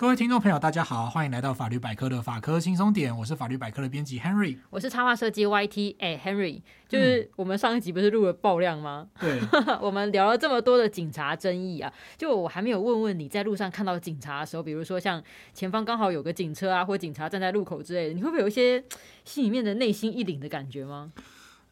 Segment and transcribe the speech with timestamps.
[0.00, 9.08] 各位听众朋友，大家好，欢迎来到法律百科的法科轻松点，我是法律百科的编辑 Henry，我是插画设计 YT，哎、欸、Henry，就是我们上一集不是录了爆量吗？
[9.20, 9.38] 对，
[9.78, 15.22] 我们聊了这么多的警察争议啊，就我还没有问问你在路上看到警察的时候，比如说像
[15.52, 18.82] 前方刚好有个警车啊，或警察站在路口之类的，你会不会有一些
[19.26, 21.12] 心里面的内心一凛的感觉吗？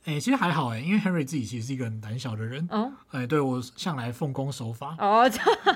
[0.05, 5.27] 哎、欸，其实还好哎，因为 Henry 自己其实是一个很胆小的人哦，哎、欸，对我向来奉公守法哦，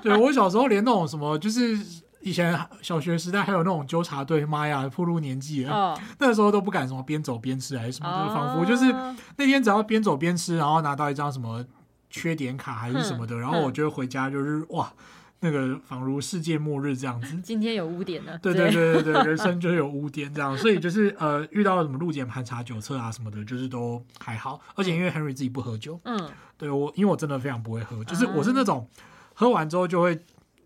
[0.03, 1.79] 对我小时候连那种什么就是。
[2.23, 5.91] 以前小学时代还有那种纠察队，妈呀，步入年纪了。
[5.91, 5.99] Oh.
[6.19, 8.23] 那时候都不敢什么边走边吃还是什么，oh.
[8.23, 11.65] 就是仿佛就是那天只要边走边吃，然后拿到一张什么
[12.09, 14.93] 缺点卡还是什么的，然后我觉得回家就是哇，
[15.41, 17.37] 那个仿如世界末日这样子。
[17.43, 18.39] 今天有污点了。
[18.39, 24.61] 对对对对对，人生就有污点这样， 所以就是呃遇到什么路检盘查酒测啊什么的，就是都还好。
[24.77, 28.89] 而且因为 Henry 自己不喝酒，嗯，对我因为我真的非常不会喝，就是我是那种
[29.35, 30.19] 喝完之后就会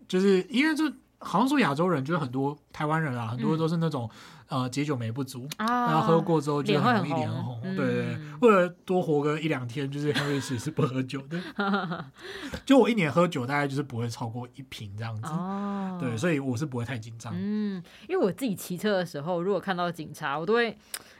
[0.07, 0.83] 就是因为就。
[1.19, 11.39] 好像说亚洲人就是很多台湾人啊，很多都是那种、嗯、呃解酒酶不足，啊、然后喝过之后就很容易脸很红，对对对，为了多活个一两天，就是 Henry 是不喝酒的。
[12.65, 17.33] 就我一年喝酒大概就是不会超过一瓶这样子，哦、对，所以我是不会太紧张。
[17.35, 20.77] 嗯，因为我自己骑车的时候，如果看到警察，我都会。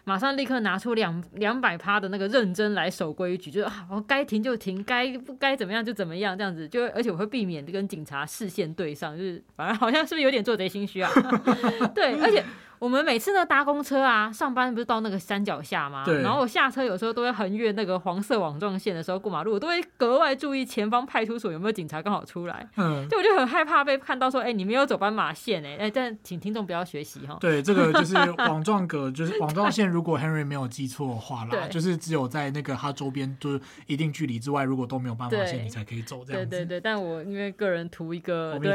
[0.08, 11.12] 马上立刻拿出两两百趴的那个认真来守规矩，就是啊，我该停就停，该不该怎么样就怎么样，这样子就而且我会避免跟警察视线对上，就是反正好像是不是有点做贼心虚啊？
[11.94, 12.41] 对，而且。
[12.80, 16.03] 我们每次呢搭公车啊，上班不是到那个山脚下吗？
[16.06, 16.22] 对。
[16.22, 22.67] 然后我下车有时候都会横越那个黄色网状线的时候过马路，我都会格外注意前方派出所有没有警察刚好出来。
[22.75, 23.08] 嗯。
[23.09, 27.38] 就我就很害怕被看到说，哎、欸，你没有走斑马线哎、欸，哎、欸，但请听众不要学习哈。
[27.39, 29.88] 对，这个就是网状格，就是网状线。
[29.88, 36.50] 如果 Henry 没有记错的话啦， 就是只有在那个他周边就是一定距离之外，如果都没有斑马线，你才可以走这样子。
[36.50, 38.72] 对对对，但我因为个人图一个，对，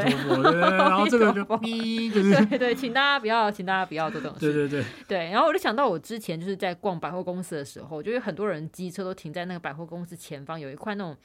[0.77, 4.51] 然后这个就 咪就是对对，请大家不要，请大家不要做这种事。
[4.51, 4.85] 对对对。
[5.07, 11.15] 对，然后我就想到我之前就是在逛百货公司的时候，就有很多人机车都停在那个百货公司前方有一块那种。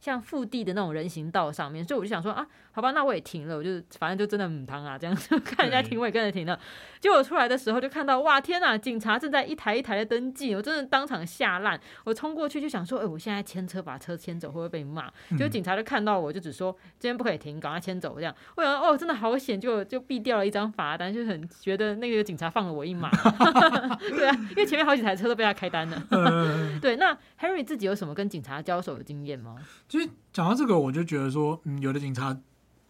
[0.00, 6.58] 像腹地的那种人行道上面，所以我就想说啊，好吧，那我也停了，我就反正就真的母汤啊，这样就看人家停，我也跟着停了。
[7.00, 11.78] 结果出来的时候就看到，哇，天哪，警察正在一台一台的登记，我真的当场吓烂。
[12.04, 15.10] 我冲过去就想说，哎、欸，我现在牵车把车牵走会不会被骂？
[15.30, 18.34] 结果警察就看到我就只说这边不可以停，赶快牵走这样。
[18.56, 23.10] 我想哦，真的好险，就就避掉了一张罚单，就很觉得那个警察放了我一马。
[23.98, 26.02] 对啊，因为前面好几台车都被他开单了。
[26.80, 29.56] 对，那 Henry 自己有什么跟警察交手的经验吗？
[29.96, 32.36] 就是讲到这个，我就觉得说，嗯，有的警察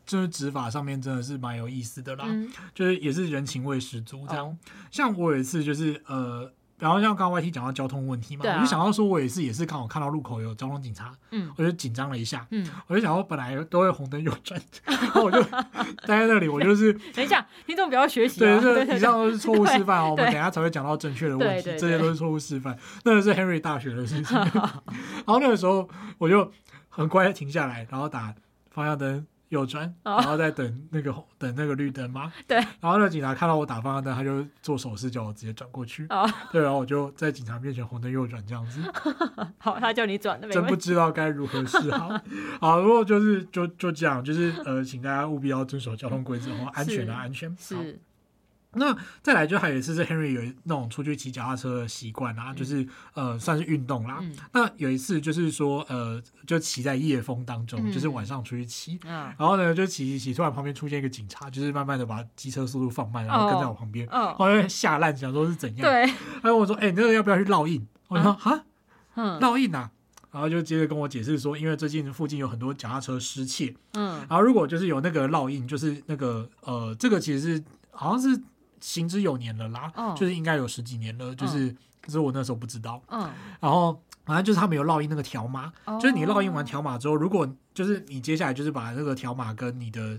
[0.05, 4.47] 就是执法上面真的是蛮有意思的啦，嗯、就是也是人情味十足这样。
[4.47, 4.57] 哦、
[4.91, 25.89] 像我有一次就是呃，然后像刚刚 YT 讲到交通问题嘛，啊、我就想到说我也是也是刚好看到路口有交通警察，嗯，我就紧张了一下，嗯，我就想说本来都会红灯右转， 然后我就待在那里，我就是 等一下，听众不要学习、啊，对，这以上都是错误示范哦，我们等一下才会讲到正确的问题，这些都是错误示范，那个是 Henry 大学的事情， 然后那个时候
[26.19, 26.53] 我就。
[26.97, 28.35] 很乖的停下来，然后打
[28.71, 32.33] 方向灯右转，然后再等那个红等那个绿灯嘛。
[32.49, 32.57] 对。
[32.57, 36.07] 然后那个警察看到我打方向灯，他就做手势叫我直接转过去。
[36.09, 36.29] 哦。
[36.51, 38.81] 对，然后我就在警察面前红灯右转这样子。
[39.59, 42.19] 好，他叫你转的，真不知道该如何是好。
[42.61, 47.55] 好，如果就是就就这样，就是呃，请大家务必要遵守交通规则哦，安全的安全。
[47.59, 48.01] 是。
[48.77, 54.19] 那再来就还有一次是 Henry 有那种出去骑脚踏车的习惯啊，嗯、就是呃算是运动啦。
[54.21, 65.89] 嗯、那有一次就是说呃就骑在夜风当中，嗯、就是晚上出去骑，嗯、然后呢就骑骑骑，突然旁边出现一个警察，就是慢慢的把机车速度放慢，然后跟在我旁边，哦，我就吓烂，想说是怎样？
[65.89, 66.07] 对，
[66.43, 68.65] 他问我说：“哎、欸，你那个要不要去烙印？”我说：“哈，
[69.15, 69.91] 嗯，烙印啊。”
[70.31, 78.41] 然后就接着跟我解释说，因为最近附近有很多脚踏车失窃，嗯，然后如果就是有那个烙印，就是那个呃，这个其实是好像是。
[78.81, 80.17] 行之有年了啦，oh.
[80.17, 83.03] 就是应该有十几年了，就是可是我那时候不知道。
[83.09, 83.31] 嗯，oh.
[83.61, 86.01] 然后反正就是他们有烙印那个条码，oh.
[86.01, 90.19] 就是你烙印完条码之后，如果就是你接下来就是把那个条码跟你的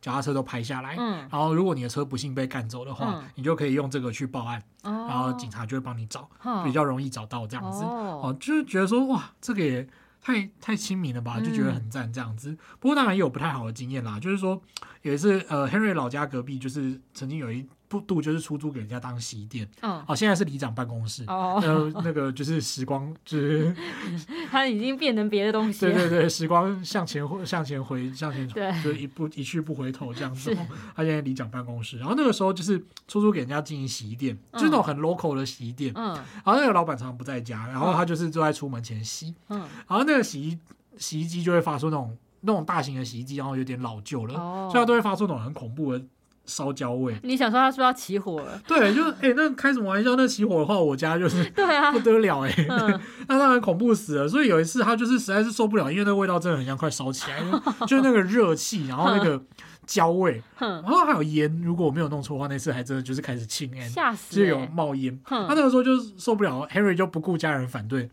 [0.00, 4.94] 脚踏车都拍下来，嗯，然后如果你的车不幸被干走的话，嗯、你就可以用这个去报案，oh.
[4.94, 6.64] 然后警察就会帮你找，oh.
[6.64, 7.82] 比较容易找到这样子。
[7.84, 8.36] 哦，oh.
[8.38, 9.88] 就是觉得说哇，这个也
[10.20, 12.50] 太太亲民了吧，就觉得很赞这样子。
[12.50, 14.60] 嗯、不过当然也有不太好的经验啦，就是说
[15.02, 17.66] 有一次呃，Henry 老家隔壁就是曾经有一。
[17.88, 21.58] 不度就是出租给人家当洗衣店，哦，现在是里长办公室，哦，
[22.04, 23.74] 那个就是时光，就是
[24.50, 30.54] 他已经变成别的东西，对对对，时光向前，向前回，向前对，就一步一去不回头这样子。
[30.94, 40.58] 他现在里长办公室，然后那个时候就是出租给人家经营洗衣店，就是那种很 local 的洗衣店，嗯，然后那个老板常常不在家，然后他就是坐在出门前洗，嗯，然后那个洗衣
[40.98, 44.34] 洗衣机就会发出那种那种大型的洗衣机，然后有点老旧了，
[44.68, 46.04] 所以它都会发出那种很恐怖的。
[46.48, 47.14] 烧焦味。
[47.22, 48.60] 你想说他是不是要起火了？
[48.66, 50.16] 对，就哎、欸，那开什么玩笑？
[50.16, 54.26] 那起火的话，我家就是 对啊，不得了哎、欸，嗯、 那当然恐怖死了。
[54.26, 57.38] 所以有一次他就是实在是受不了，因为那个味道真的很像快烧起来，
[57.86, 59.40] 就是那个热气，然后那个
[59.86, 61.60] 焦味，然后还有烟。
[61.62, 65.18] 如果我没有弄错的话，那次还真的就是开始呛烟，吓死、欸，就有冒烟。
[65.24, 68.08] 他那个时候就受不了，Harry 就不顾家人反对。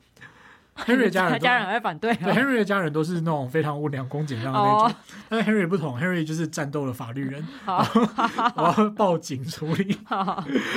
[0.85, 4.91] Henry 家人家人会反对，对 Henry 的家人都是那种非常温良恭俭让的那种，oh.
[5.29, 9.97] 但是 Henry 不同，Henry 就是战斗的法律人， 我要报警处理，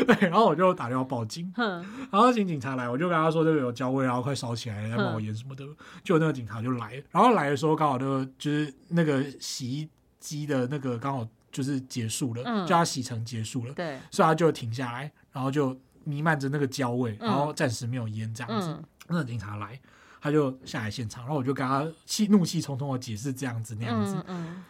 [0.07, 5.65] 对，然后我就打电话报警，然后请警察来，我就跟他说这个有焦味，然后快烧起来了，在冒烟什么的，
[6.05, 9.89] 就那个警察就来，然后来的时候刚好就就是那个洗衣
[10.21, 18.71] 机的那个刚好就是结束了，嗯、就他洗成结束了，对，所以他就停下来，然后就弥漫着那个焦味，然后暂时没有烟这样子。
[18.71, 19.81] 嗯那警察来，
[20.21, 24.65] 他就下来现场，然后我就跟他气怒气冲冲的解释这样子那样子，嗯嗯、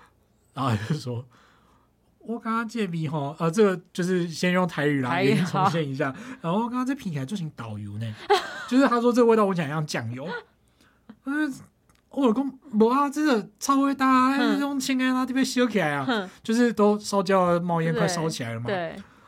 [0.54, 1.24] 然后他就说
[2.20, 6.14] ：“我刚刚借笔哈，呃，这个就是先用台语来重现一下。
[6.40, 8.14] 然后刚刚这品起来就像导游呢，
[8.68, 10.28] 就是他说这个味道闻起来像酱油。
[11.24, 11.54] 嗯，
[12.10, 18.66] 我老公不啊，这个超会搭，用青干它这边烧起来啊，嗯、就是都烧焦了，冒烟快烧起来了嘛。
[18.66, 18.76] 对，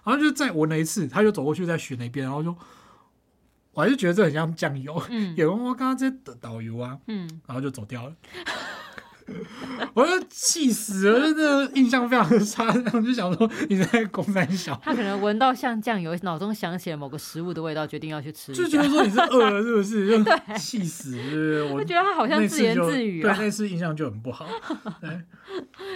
[0.04, 2.54] 然后就再闻了一次，他就走过去再选了一遍，然后就。
[3.72, 8.12] 我还是觉得这很像酱油，嗯、 有人我刚刚在等导游啊，嗯、然后就走掉了。
[9.94, 12.64] 我就气死了，真的印象非常的差。
[12.64, 18.52] 然后就想说你在公山小，他可能闻到像酱油，脑中想起了某个食物的味道，决定要去吃。
[18.52, 20.18] 就觉得说你是饿了，是不是？
[20.24, 20.24] 就，
[20.58, 21.62] 气死！
[21.72, 24.48] 我觉得他好像自言自语，对，那次印象就很不好。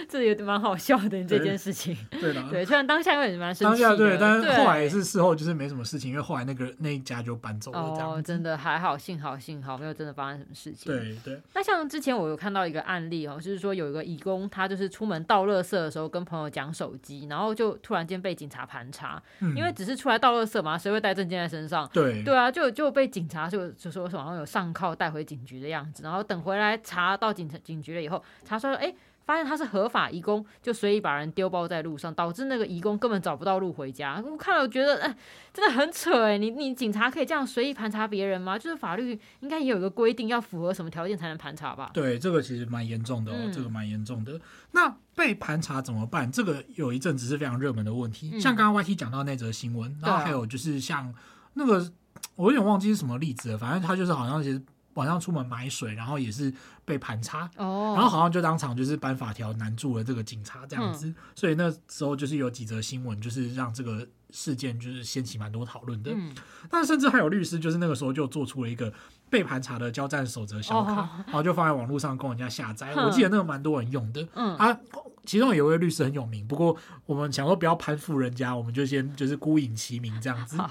[0.09, 1.95] 这有点蛮好笑的这件事情。
[2.11, 7.79] 对的， 对，虽然当下也蛮生气，当下对，但是后来也是事后就是没什么事情，因为后来那个那一家就搬走了。
[7.79, 10.91] 哦，真的还好，幸好幸好没有真的发生什么事情。
[10.91, 11.41] 对对。
[11.53, 13.39] 那像之前我有看到一个案例哦。
[13.45, 21.87] 就是说有一个义工，他就是出门倒垃圾的时候跟朋友讲手机，然后就突然间被警察盘查，嗯、因为只是出来倒垃圾嘛，谁会带证件在身上？
[21.93, 28.91] 对对啊，就就被警察就就说好像有上铐带回警局的样子，然后等回来查到警察警局了以后，查说哎。
[29.25, 34.23] 发现他是合法移工，就随意把人丢包在路上，导致那个移工根本找不到路回家。
[34.23, 35.17] 我看了，我觉得哎，
[35.51, 36.37] 真的很扯哎！
[36.37, 38.57] 你你警察可以这样随意盘查别人吗？
[38.57, 41.89] 就是法律应该也有一个规定，要符合什么条件才能盘查吧？
[41.93, 44.39] 对，这个其实蛮严重的哦，嗯、这个蛮严重的。
[44.73, 46.31] 那被盘查怎么办？
[46.31, 48.29] 这个有一阵子是非常热门的问题。
[48.33, 51.11] 嗯、像刚刚 YT 讲到那则新闻，然后还有就是像
[51.55, 51.91] 那个，
[52.35, 53.57] 我有点忘记是什么例子了。
[53.57, 54.61] 反正他就是好像其实。
[54.95, 56.53] 晚上出门买水，然后也是
[56.83, 57.95] 被盘查，oh.
[57.97, 66.11] 然后好像就当场就是颁法条难住了这个警察这样子，嗯、所以那时候就是有几则新闻，就是让这个事件就是掀起蛮多讨论的。
[66.13, 66.33] 嗯，
[66.69, 68.93] 但甚至还有律师就是那个时候就做出了一个
[69.29, 71.09] 被盘查的交战守则小卡，oh.
[71.27, 72.93] 然后就放在网络上供人家下载。
[72.93, 73.05] Oh.
[73.07, 74.27] 我记得那个蛮多人用的。
[74.33, 74.79] 嗯啊，
[75.25, 80.57] 其中有一位律师很有名，不过我们想说不要攀附人家，我们就先就是孤影其名这样子。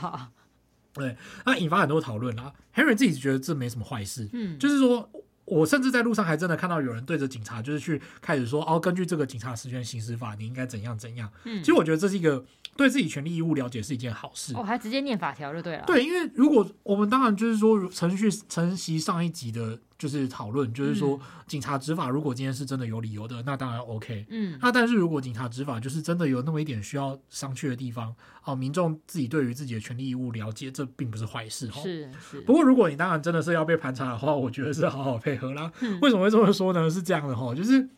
[0.95, 2.53] 对，那引发很多讨论啦。
[2.75, 5.09] Henry 自己觉得这没什么坏事，嗯，就是说
[5.45, 11.31] 我甚至在路上还真的看到有人对着警察，就是去开始说，哦，根据这个警察职权行使法，你应该怎样怎样。
[11.45, 12.45] 嗯，其实我觉得这是一个
[12.77, 14.55] 对自己权利义务了解是一件好事。
[14.57, 15.85] 哦，还直接念法条就对了。
[15.87, 19.79] 对，因为如果我们当然就是说程序承袭上一集的。
[19.97, 24.27] 就是讨论，就是说警察执法，如果今天是真的有理由的，那当然 OK。
[24.29, 31.71] 嗯，那但是如果警察执法就是真的有那么一点需要商榷的地方，哦，民众自己对于自己的权利义务了解，这并不是坏事。
[31.71, 32.41] 是是。
[32.41, 35.71] 不过如果你当然真的是要被盘查的话，我觉得是好好配合啦。
[35.81, 36.91] 嗯，为什么会这么说呢？
[36.91, 37.89] 是这样的哈，就是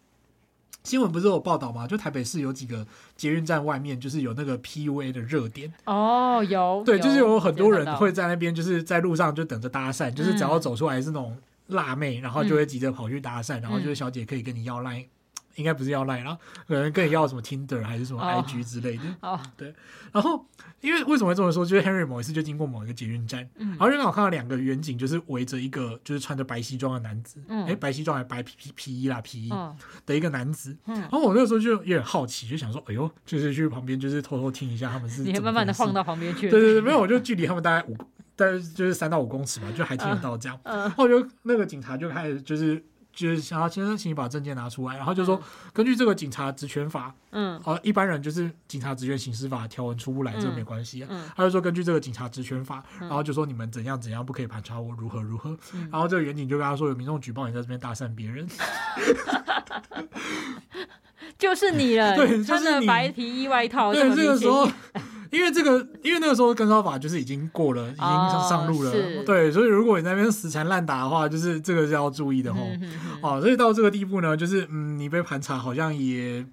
[0.85, 1.87] 新闻不是有报道吗？
[1.87, 2.87] 就台北市有几个
[3.17, 5.73] 捷运站外面，就是有那个 PUA 的热点。
[5.87, 6.83] 哦，有。
[6.85, 11.35] 对，就是有很多人会在那边，就是在路上就等着搭讪，就是只要走出来是那种。
[11.69, 15.09] 辣妹，然后就会急着跑去搭讪，嗯、然后就是小姐可以跟你要赖，嗯、
[15.57, 19.03] 应该不是要赖，然后可能跟你要什么 Tinder 还是什么 IG 之类的。
[19.21, 19.75] 哦，对。
[20.13, 20.47] 然后
[20.81, 21.67] 因为为什么会这么说？
[21.67, 29.53] 就是 Henry 某一次就经过某一个捷运站，嗯、然后就刚好看到两个远景，就是围着一个就是穿着白西装的男子，哎、嗯，白西装还白皮皮皮衣啦皮衣
[30.07, 30.77] 的一个男子。
[30.87, 35.23] 嗯、然后我那个时候就有点好奇，就想说，哎呦，就是去旁边就是偷偷听一下他们是。
[35.23, 36.49] 你慢慢的晃到旁边去。
[36.49, 37.97] 对对对，没有，我就距离他们大概五。
[38.37, 40.61] 但是就是三到五公尺嘛，就还听得到这样。
[40.65, 42.81] 嗯，然后就那个警察就开始就是
[43.17, 45.41] 就是想要先生，请你把证件拿出来，然后就说
[45.73, 51.05] 根据这个警察职权法，嗯，好，一般人就是警察职权刑事法条文出不来，这个没关系。
[51.09, 55.57] 嗯，他就说根据这个警察职权法，然后就说你们怎样怎样不可以盘查我如何如何。
[55.91, 58.47] 然后这个远警就跟他说有民众举报你在这边搭讪别人，
[61.39, 64.69] 就是你了，对，穿着白皮衣外套，对，这个时候。
[65.33, 72.61] 因为这个，因为那个时候跟骚法就是已经过了，已经上路了，哦、对，所以如果你在那边死缠烂打的话，就是这个是要注意的吼。
[73.23, 76.47] 哦、嗯，所以到这个地步呢，就是嗯，你被盘查好像也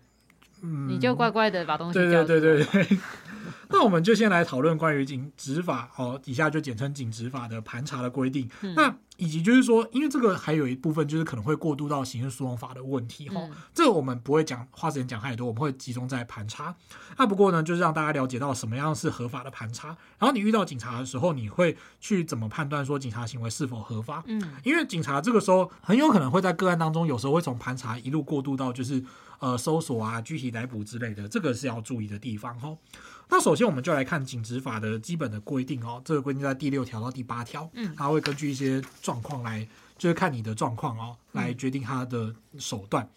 [0.62, 2.98] 嗯，你就乖乖的把东西对对对对对。
[3.70, 8.48] 那我们就先来讨论关于警执法哦，以下就简称警执法的盘查的规定。
[8.62, 16.76] 嗯、那以及就是说，因为这个还有一部分就是可能会过渡到刑事诉讼法的问题哈、嗯，这个我们不会讲花时间讲太多，我们会集中在盘查。
[17.18, 24.24] 那不过呢，就是让大家了解到什么样是合法的盘查，然后你遇到警察的时候，你会去怎么判断说警察行为是否合法？
[24.26, 29.04] 嗯，因为警察这个时候很有可能会在个案当中，有时候会从盘查一路过渡到就是
[29.40, 32.76] 呃搜索啊、具体逮捕之类的，这个是要注意的地方哈。
[33.30, 43.08] 那首先我们就来看警执法的基本的规定哦，这个规定在第六条到第八条，嗯，它会根据一些状况来，就是看你的状况哦，来决定它的手段。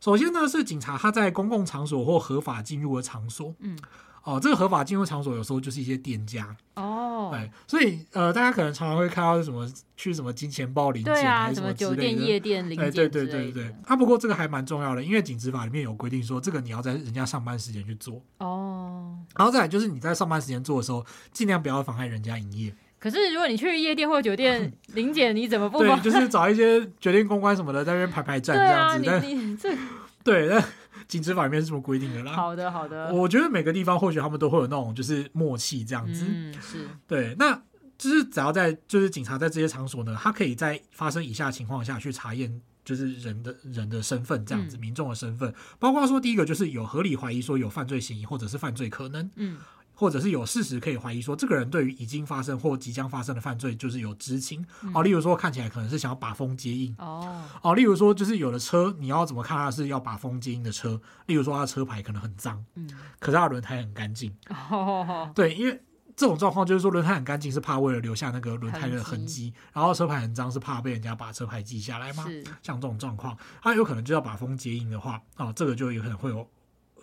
[0.00, 3.78] 首先呢是警察他在公共场所或合法进入的场所，嗯。
[4.22, 13.74] 哦，这个合法进入场所有时候就是一些店家哦，哎，所以呃，大家可能常常会看到什么去什么金钱豹临检，对啊，什么酒店、夜店临检，对对对对。
[13.86, 19.16] 啊，不过这个还蛮重要的，因为警执法里面有规定说，这个你要在人家上班时间去做哦。
[19.36, 22.74] 然后再来就是你在上班时间做的时候，尽量不要妨碍人家营业。
[22.98, 25.78] 可是如果你去夜店或酒店 临检，你怎么不？
[25.78, 29.04] 对，就是找一些酒店公关什么的在那边排排站这样子。
[29.04, 29.74] 对啊，你你这
[30.22, 30.62] 对那。
[31.10, 32.32] 警执法里面是这么规定的啦。
[32.32, 33.12] 好的，好的。
[33.12, 36.24] 我觉得每个地方或许他们都会有那种就是默契这样子。
[36.26, 36.86] 嗯，是。
[37.08, 37.60] 对，那
[37.98, 49.28] 就是只要在就是警察在这些场所呢，他可以在发生以下情况下去查验，就是人的人的身份这样子，民众的身份，包括说第一个就是有合理怀疑说有犯罪嫌疑或者是犯罪可能。
[49.34, 49.58] 嗯。
[50.00, 54.64] 或者是有事实可以怀疑说，这个人对于已经发生或即将发生的犯罪就是有知情
[54.94, 55.02] 哦。
[55.02, 57.74] 例如说，看起来可能是想要把风接应哦哦。
[57.74, 60.98] 例如说，就是有的车你要怎么看他是要把风接应的车？
[61.26, 62.88] 例如说，他的车牌可能很脏，嗯，
[63.18, 65.30] 可是他的轮胎很干净哦。
[65.34, 65.82] 对，因为
[66.16, 72.24] 这种状况就是说轮胎很干净是怕为了留下那个轮胎的痕迹，然后车牌很脏是怕被人家把车牌记下来嘛。
[72.62, 76.48] 像这种状况，他有可能就要把风接应的话哦，这个就有可能会有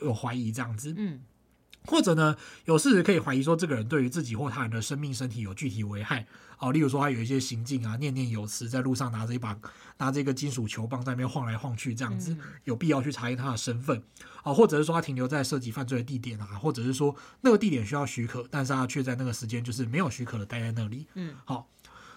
[0.02, 1.22] 有怀疑这样子，嗯。
[1.88, 6.28] 或者呢，有事实可以怀疑说，这个人对于自己或他人的生命、身体有具体危害
[6.60, 6.72] 哦。
[6.72, 9.58] 例如说，他有一些行径啊，念念有词，在路上拿着一把
[9.98, 14.04] 拿着一个金属球棒在那边晃来晃去，这样子有必要去查验他的身份
[14.44, 21.08] 啊，或者是说他停留在涉及犯罪的地点啊，或者是说那个地点需要许可，但是他却在那个时间就是没有许可的待在那里。
[21.16, 21.68] 嗯，好，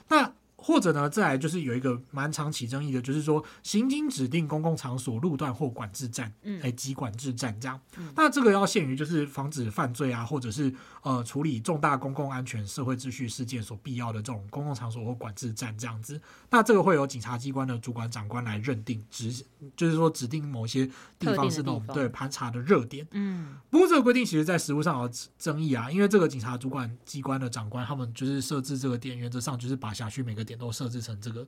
[0.09, 0.33] 那。
[0.63, 16.21] 或者呢，再来就是有一个蛮长起争议的，就是说行经指定公共场所路段或管制站，嗯，哎，及管制站这样，嗯，那这个要限于就是防止犯罪啊，或者是呃处理重大公共安全、社会秩序事件所必要的这种公共场所或管制站这样子。
[16.51, 19.45] 那这个会由警察机关的主管长官来认定，指
[19.77, 20.87] 就是说指定某些
[21.19, 23.07] 地方是那种对盘查的热点。
[23.13, 31.47] 嗯，不过这个规定其实在实务上有争议啊，因为这个警察主管机关的长官他们就是设置这个点，原则上就是把辖区每个点都设置成这个，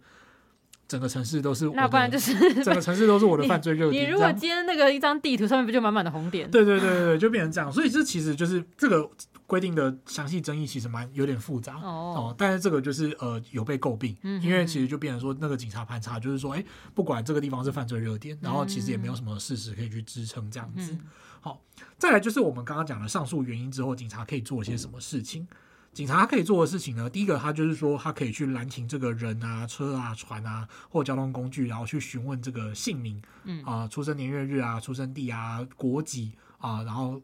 [0.86, 2.32] 整个城市都是，那不然就是
[2.62, 4.06] 整个城市都是我的犯罪热点。
[4.06, 6.48] 你如果今天那个一张地图上面不就满满的红点？
[6.50, 7.72] 对对对对，就变成这样。
[7.72, 9.10] 所以这其实就是这个
[9.46, 12.34] 规定的详细争议，其实蛮有点复杂哦，哦。
[12.38, 20.96] 但是这个就是呃有被诟病，因为其实就变成说那个警察盘查就是说，哎，不管这个地方是犯罪热点，然后其实也没有什么事实可以去支撑这样子。
[21.40, 21.60] 好，
[21.98, 25.46] 再来就是我们刚刚讲的上述原因之后，警察可以做些什么事情？
[25.92, 33.62] 警察他可以做的事情呢，第一个，他就是说，他可以去拦停这个人啊、车啊、船啊或交通工具，然后去询问这个姓名，嗯。
[33.64, 37.20] 啊、呃，出生年月日啊、出生地啊、国籍啊，然后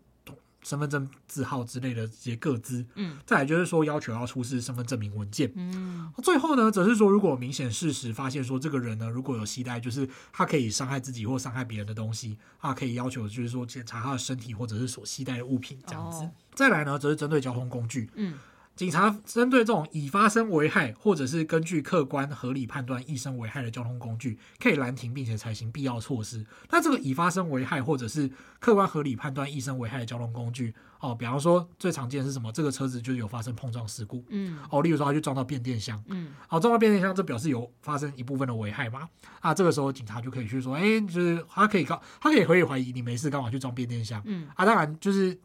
[0.63, 16.25] 身份证字号之类的这些个资，嗯，再来就是说要求要出示身份证明文件，嗯，最后呢，则是说如果明显事实发现说这个人呢，如果有携带就是他可以伤害自己或伤害别人的东西，他可以要求就是说检查他的身体或者是所携带的物品这样子。
[16.25, 18.35] 哦、再来呢，则是针对交通工具，嗯。
[18.79, 26.47] 警察针对这种已发生危害，或者是根据客观合理判断易生危害的交通工具，可以拦停并且采行必要措施。
[26.71, 28.31] 那这个已发生危害，或者是
[28.61, 32.53] 客观合理判断易生危害的交通工具，哦，比方说最常见的是什么？
[32.53, 39.09] 这个车子就有发生碰撞事故，嗯，哦，例如说它就撞到变电箱，嗯，好，撞到变电箱，这表示有发生一部分的危害嘛？
[39.41, 44.23] 啊，这个时候警察就可以去说，哎、欸，就是他可以告，他可以可以怀疑你没事，干嘛去撞变电箱？
[44.25, 45.37] 嗯，啊，当然就是。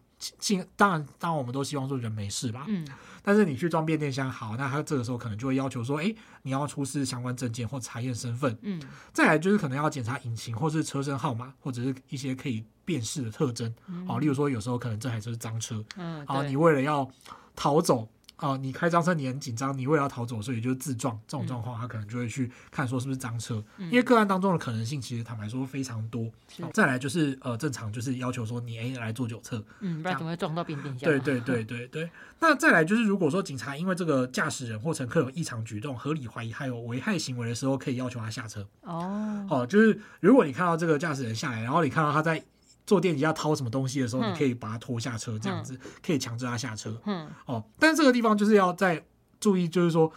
[0.78, 2.64] 当然，当然，我们都希望说人没事啦。
[2.70, 2.88] 嗯，
[3.24, 6.14] 但是你去装变电箱，好，那他这个时候可能就会要求说，哎，
[6.44, 8.56] 你要出示相关证件或查验身份。
[8.62, 8.80] 嗯，
[9.12, 13.74] 再来就是可能要检查引擎或是车身号码，或者是一些可以辨识的特征。
[14.06, 15.84] 好，例如说有时候可能这台车是赃车。
[15.96, 17.10] 嗯，好，你为了要
[17.56, 18.08] 逃走。
[18.38, 26.24] 哦，你开赃车，你很紧张，你为了要逃走，所以就自撞这种状况，他可能就会去看说是不是赃车，嗯，因为个案当中的可能性其实坦白说非常多。
[26.60, 31.10] 哦，再来就是呃，正常就是要求说你哎来做酒测，嗯，不然怎么会撞到变电箱？
[31.10, 32.10] 对对对对对。
[32.40, 38.68] 那再来就是如果说警察因为这个驾驶人或乘客有异常举动，合理怀疑还有危害行为的时候，可以要求他下车。
[38.82, 42.44] 哦，哦，就是如果你看到这个驾驶人下来，然后你看到他在。
[42.86, 47.00] 坐电梯要掏什么东西的时候，你可以把他拖下车，这样子可以强制他下车。
[47.06, 49.04] 嗯，哦，但是这个地方就是要在
[49.40, 50.12] 注意，就是说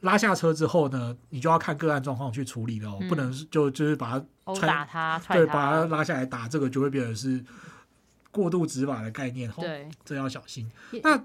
[0.00, 7.44] 拉下车之后呢，你就要看个案状况去处理了，不能就就是把他殴打他，对，把他拉下来打，这个就会变成是
[8.30, 9.50] 过度执法的概念。
[9.52, 10.70] 对，这要小心。
[11.02, 11.22] 那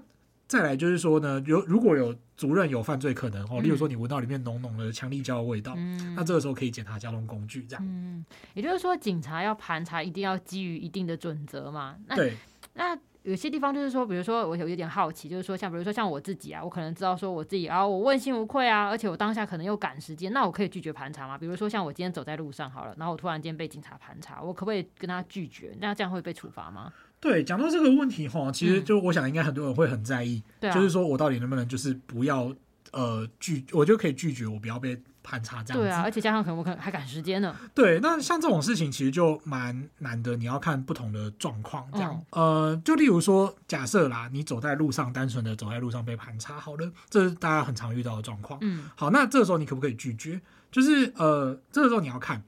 [0.48, 7.84] 再来就是说呢，有如果有主任有犯罪可能哦，例如说你闻到里面浓浓的强力胶的味道，嗯、那这个时候可以检查交通工具这样。
[7.84, 8.24] 嗯，
[8.54, 11.96] 也就是说，警察要盘查，一定要基于一定的准则嘛。
[12.06, 12.36] 那对。
[12.74, 21.36] 那有些地方就是说，比如说我有一点好奇，就是说像比如说像我自己啊，我可能知道说我自己啊，我问心无愧啊，而且我当下可能又赶时间，那我可以拒绝盘查吗？
[21.36, 25.74] 比如说像我今天走在路上好了，然后我突然间被警察盘查，我可不可以跟他拒绝？
[25.80, 26.92] 那这样会被处罚吗？
[27.20, 32.54] 对，讲到这个问题哈，其实就我想应该很多人会很在意，嗯、就是说我到底能不能就是不要
[32.92, 35.88] 呃拒，我就可以拒绝，我不要被盘查这样子。
[35.88, 37.56] 对啊，而且加上可能我可能还赶时间呢。
[37.74, 42.14] 对，那像这种事情其实就蛮难的，你要看不同的状况这样。
[42.30, 48.58] 嗯、呃，就例如说，假设啦，你走在路上，单纯的走在路上被盘查，好了，这是大家很常遇到的状况。
[48.62, 50.40] 嗯，好，那这个时候你可不可以拒绝？
[50.70, 52.42] 就是呃，这个时候你要看。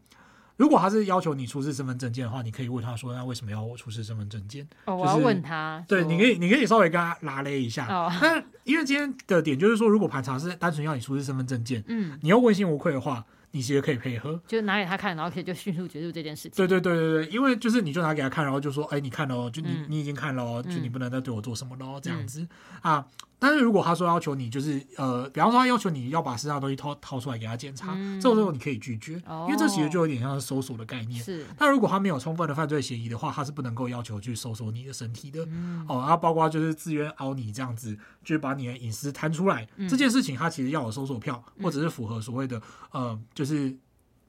[0.59, 5.83] 如果他是要求你出示身份证件的话，你可以问他说：“那为什么要我出示身份证件？”哦，我要问他。
[5.89, 7.87] 对，你可以，你可以稍微跟他拉勒一下。
[7.87, 8.13] 哦。
[8.21, 16.53] 那因为今天的点就是说，如果盘查是单纯要你出示身份证件，嗯，你要问心无愧的话，你其实可以配合，就拿给他看，然后可以就迅速结束这件事情。
[16.55, 22.47] 对对对对对，因为就是你就拿给他看，然后就说：“哎，你看哦，就你你已经看了哦，就你不能再对我做什么喽，这样子
[22.83, 23.07] 啊。”
[23.41, 31.23] 但是如果他说要求你，就是呃，比方说他要求你要把身上东西掏掏出来给他检查，嗯、这种时候你可以拒绝，哦、因为这其实就有点像是搜索的概念。
[31.23, 31.47] 是。
[31.57, 35.47] 那如果他没有充分的犯罪嫌疑的话，他是不能够要求去搜索你的身体的。
[35.47, 43.48] 嗯、哦，然后包括就是自愿凹你这样子，就是把你的隐私摊出来，嗯、这件事情他其实要有搜索票，或者是符合所谓的呃，就是。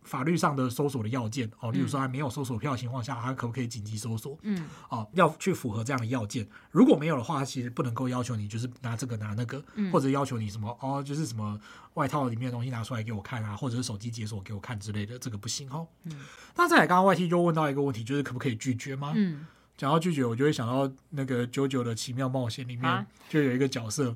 [0.04, 4.36] 法律上的搜索的要件哦，例如说还没有搜索票的情况下，他可不可以紧急搜索？
[4.42, 6.48] 嗯，哦，要去符合这样的要件。
[6.72, 11.60] 如果没有的话，他其实不能够要求你就是拿这个拿那个，嗯、或者要求你什么哦，就是什么
[11.93, 15.88] 外套里面的东西拿出来给我看啊，或者是手机解锁给我看之类的，这个不行哦。
[16.06, 16.12] 嗯，
[16.56, 19.13] 那再来，刚刚 YT 就问到一个问题，就是可不可以拒绝吗？
[19.15, 19.46] 嗯，
[19.78, 24.15] 讲到拒绝，我就会想到那个《JoJo 的奇妙冒险》里面就有一个角色。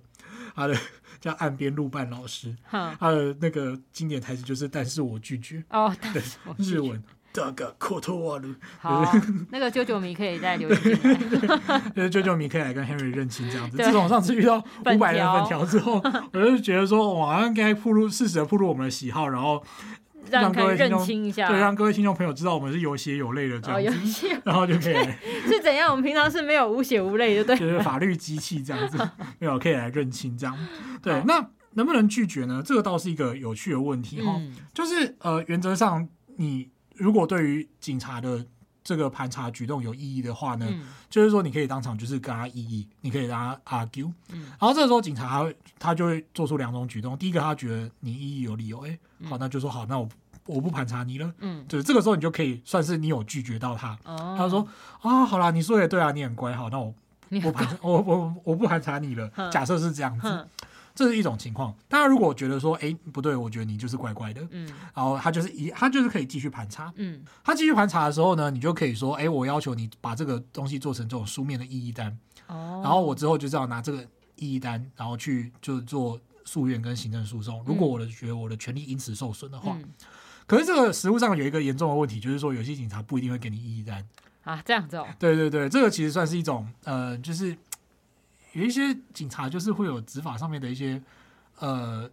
[0.56, 0.77] 他的
[1.23, 5.63] 叫岸边露伴老师，他的那个经典台词就是“但是我拒绝”。
[5.71, 6.21] 哦，对，
[6.57, 8.53] 日文大个科托瓦鲁。
[8.77, 9.09] 好，
[9.49, 11.79] 那个啾啾迷可以再留言进来。
[11.95, 13.77] 就是啾啾迷可以来跟 Henry 认亲这样子。
[13.77, 14.57] 自从上次遇到
[14.93, 16.01] 五百人粉条之后，
[16.33, 19.63] 我就觉得说，我好像该铺路，适时的铺路我们的喜好，然后。
[20.29, 24.95] 让各位认清一下，对，让各位听众朋友知道我们是有血有泪的这样子，哦、 然后就可以
[25.47, 25.89] 是怎样？
[25.91, 28.97] 我们平常是没有无血无泪的，对，就是法律机器这样子，
[29.39, 30.57] 没有可以来认清这样。
[31.01, 32.62] 对，那能不能拒绝呢？
[32.65, 34.36] 这个倒是一个有趣的问题哈。
[34.38, 36.07] 嗯、就是呃，原则上
[36.38, 38.45] 你如果对于警察的
[38.84, 47.17] 这个盘查举动有异议的话呢，嗯、就是说你可以当场就是跟他异议，你可以跟他 argue，嗯，然后这个时候警察他会他就会做出两种举动。
[47.17, 50.08] 第一个，他觉得你异议有理由，哎，好，那就说好，那我。
[50.46, 53.98] 我不盘查你了，嗯，就是这个时候你就可以算是你有拒绝到他。
[54.04, 54.67] 哦，他说
[55.00, 56.93] 啊，好啦，你说也对啊，你很乖，好，那我
[57.41, 59.32] 不盘，我我我不盘查你了。
[59.50, 60.48] 假设是这样子，
[60.95, 61.75] 这是一种情况。
[61.88, 77.63] 大家，如果觉得说，哎，不对，我觉得你就是怪怪的，嗯，然后他就是一，他就是可以继续盘查，嗯，他继续盘查的时候呢，你就可以说，哎，我要求你把这个东西做成这种书面的异议单，哦，然后我之后就是要拿这个异议单，然后去就做诉愿跟行政诉讼。
[77.65, 79.77] 如果我的觉得我的权利因此受损的话。
[80.45, 84.06] 可是这个实务上有一个严重的问题，就是说有些警察不一定会给你异议单。
[84.43, 85.08] 啊，这样子哦。
[85.17, 87.56] 对对对，这个其实算是一种呃，就是
[88.53, 90.99] 有一些警察就是会有执法上面的一些
[91.59, 92.09] 呃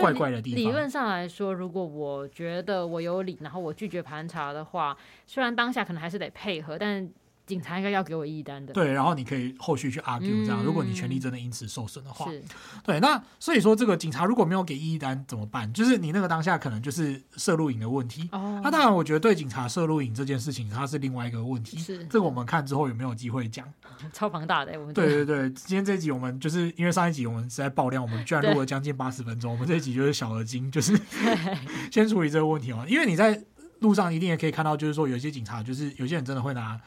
[0.00, 0.58] 怪怪的地方。
[0.58, 7.08] 理论上来说，如果我觉得我有理，然后我拒绝盘查的话，虽然当下可能还是得配合，但。
[7.48, 12.44] 警察应该要给我异议单的，对，然后你可以后续去 argue 这样，嗯、如果你权利真的因此受损的话，是
[12.84, 15.72] 对，那所以说这个警察如果没有给异议单怎么办？
[15.72, 18.28] 就是你那个当下可能就是摄录影的问题。
[18.32, 21.78] 哦，那当然，我觉得对警察摄录影这件事情，它是另外一个问题。
[21.78, 23.66] 是，这个我们看之后有没有机会讲？
[24.12, 30.98] 超庞大的，我们对对对，今天这一集我们就是因为上一集我们实在爆料，我们居然 录了将近八十分钟，我们这一集就是小而精，就是
[31.90, 32.84] 先处理这个问题哦。
[32.86, 33.42] 因为你在
[33.80, 36.78] 路上一定也可以看到，就是说有些警察就是有些人真的会拿。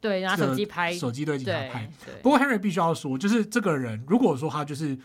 [0.00, 1.90] 对，拿手机拍，手机对警察拍。
[2.22, 4.98] 不过 Henry 必须要说，就是这个人，如果说他就是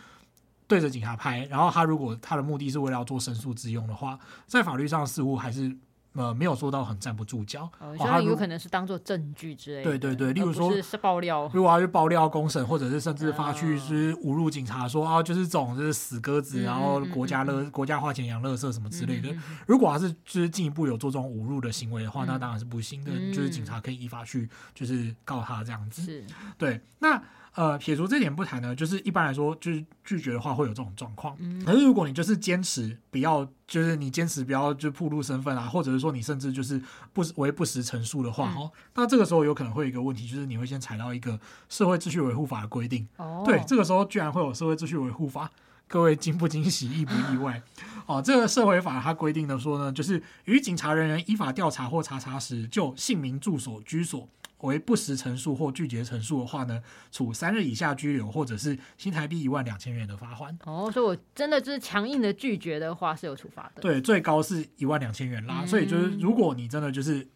[0.68, 5.76] 对着警察拍，然后他如果他的目的是为了要做申诉之用的话，在法律上似乎还是
[6.16, 7.70] 呃没有说到很站不住脚。
[7.80, 9.84] 哦，他有可能是当做证据之类的。
[9.84, 19.36] 对对对，例如说是爆料，如果要去爆料公审，或者是甚至发去是侮辱警察说，说啊就是这种就是死鸽子，然后国家乐国家花钱养垃圾什么之类的。
[19.68, 26.02] 如果他是就是进一步有做这种侮辱的行为的话，那当然是不行的，就是警察可以依法去就是告他这样子。
[26.02, 26.24] 是，
[26.58, 27.22] 对，那。
[27.56, 31.36] 呃，撇除这点不谈呢，就是一般来说，就是拒绝的话会有这种状况。
[31.40, 36.82] 嗯，可是如果你就是坚持不要，就是你坚持不要就暴露身份啊，或者是说你甚至就是
[37.14, 41.40] 不为不实陈述的话，哦、嗯，那这个时候有可能会有一个问题，就是你会先踩到一个
[41.70, 43.08] 社会秩序维护法的规定。
[43.16, 45.50] 哦，对，这个时候居然会有社会秩序维护法，
[45.88, 47.62] 各位惊不惊喜，意不意外？
[48.06, 54.28] 哦，这个社会法它规定的说呢，就是与警察人员依法调查或查查时，就姓名、住所、居所。
[54.66, 60.58] 为不实陈述或拒绝陈述的话呢，处三日以下拘留，或者是新台币一万两千元的罚款。
[60.66, 63.82] 哦，所以我真的就是强硬的拒绝的话是有处罚的。
[63.82, 65.60] 对，最高是一万两千元啦。
[65.62, 67.28] 嗯、所以就是如果你真的就是。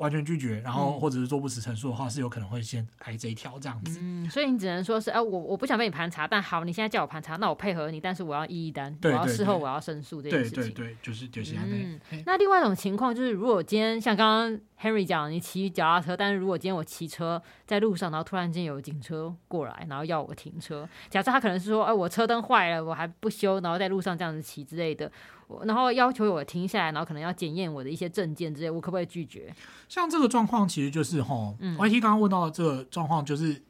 [0.00, 3.98] 完全拒绝，然后或者是做不实陈述的话，是有可能会先挨这一条这样子。
[4.00, 10.62] 嗯，所以你只能说是，哎、啊，我我不想被你盘查，但好，你现在叫我盘查，那我配合你，但是我要一一单，我要事后我要申诉这件事情。
[10.62, 11.54] 对对对，就是就是。
[11.62, 25.10] 嗯，那另外一种情况就是，如果今天像刚刚 Henry 讲，你骑脚踏车，但是如果今天我骑车在路上，然后突然间有警车过来，然后要我停车，假设他可能是说，哎，我车灯坏了，我还不修，然后在路上这样子骑之类的。
[25.64, 29.52] 然后要求我停下来，然后可能要检验我的一些证件之类，我可不可以拒绝？
[29.88, 33.60] 像这个状况，其实就是哈、嗯、，YT 刚刚问到的这个状况，就是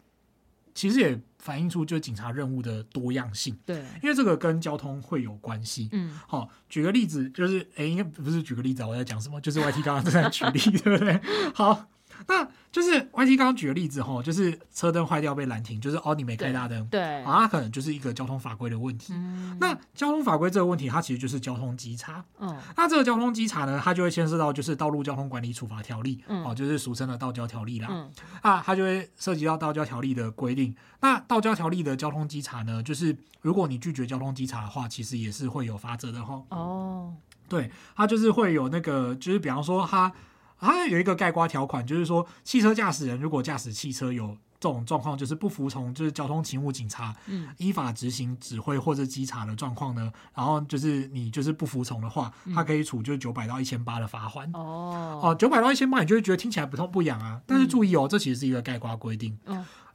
[0.74, 3.56] 其实也反映出就是警察任务的多样性。
[3.64, 5.88] 对，因为这个跟交通会有关系。
[5.92, 9.40] 嗯，好，举个例子，就是哎，应该不是举个例子啊，我在讲什么？
[9.40, 11.20] 就是 YT 刚刚正在举例， 对不对？
[11.54, 11.87] 好。
[12.26, 19.12] 那就是 YT 刚刚举的例子哈，就是车灯坏掉被拦停，就是哦你没开大灯，对，啊，它可能就是一个交通法规的问题。
[19.14, 22.24] 嗯、那交通法规这个问题，它其实就是交通稽查。
[22.38, 27.88] 嗯，那这个交通稽查呢，它就会牵涉到就是道路交通管理处罚条例，哦、嗯，就是俗称的道交条例啦。
[27.90, 28.11] 嗯，
[28.42, 30.74] 啊，它就会涉及到道交条例的规定。
[31.00, 36.42] 那道交条例的交通稽查呢，就是如果你拒绝交通稽查的话，其实也是会有罚则的哈。
[36.50, 37.14] 哦，
[37.48, 40.12] 对，它就是会有那个，就是比方说它。
[40.61, 47.14] 它有一个盖瓜条款，就是说，汽车驾驶人如果驾驶汽车有这种状况，就是不服从就是交通勤务警察
[47.57, 54.51] 依法执行指挥或者稽查的状况呢，然后就是你就是不服从的话，他可以处就是九百到一千八的罚款。
[54.53, 57.40] 哦，哦，九百到一千八，你就会觉得听起来不痛不痒啊。
[57.46, 59.38] 但是注意哦，这其实是一个概括规定。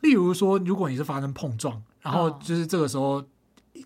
[0.01, 3.23] 例如说，如果你是发生碰撞，然后就是这个时候。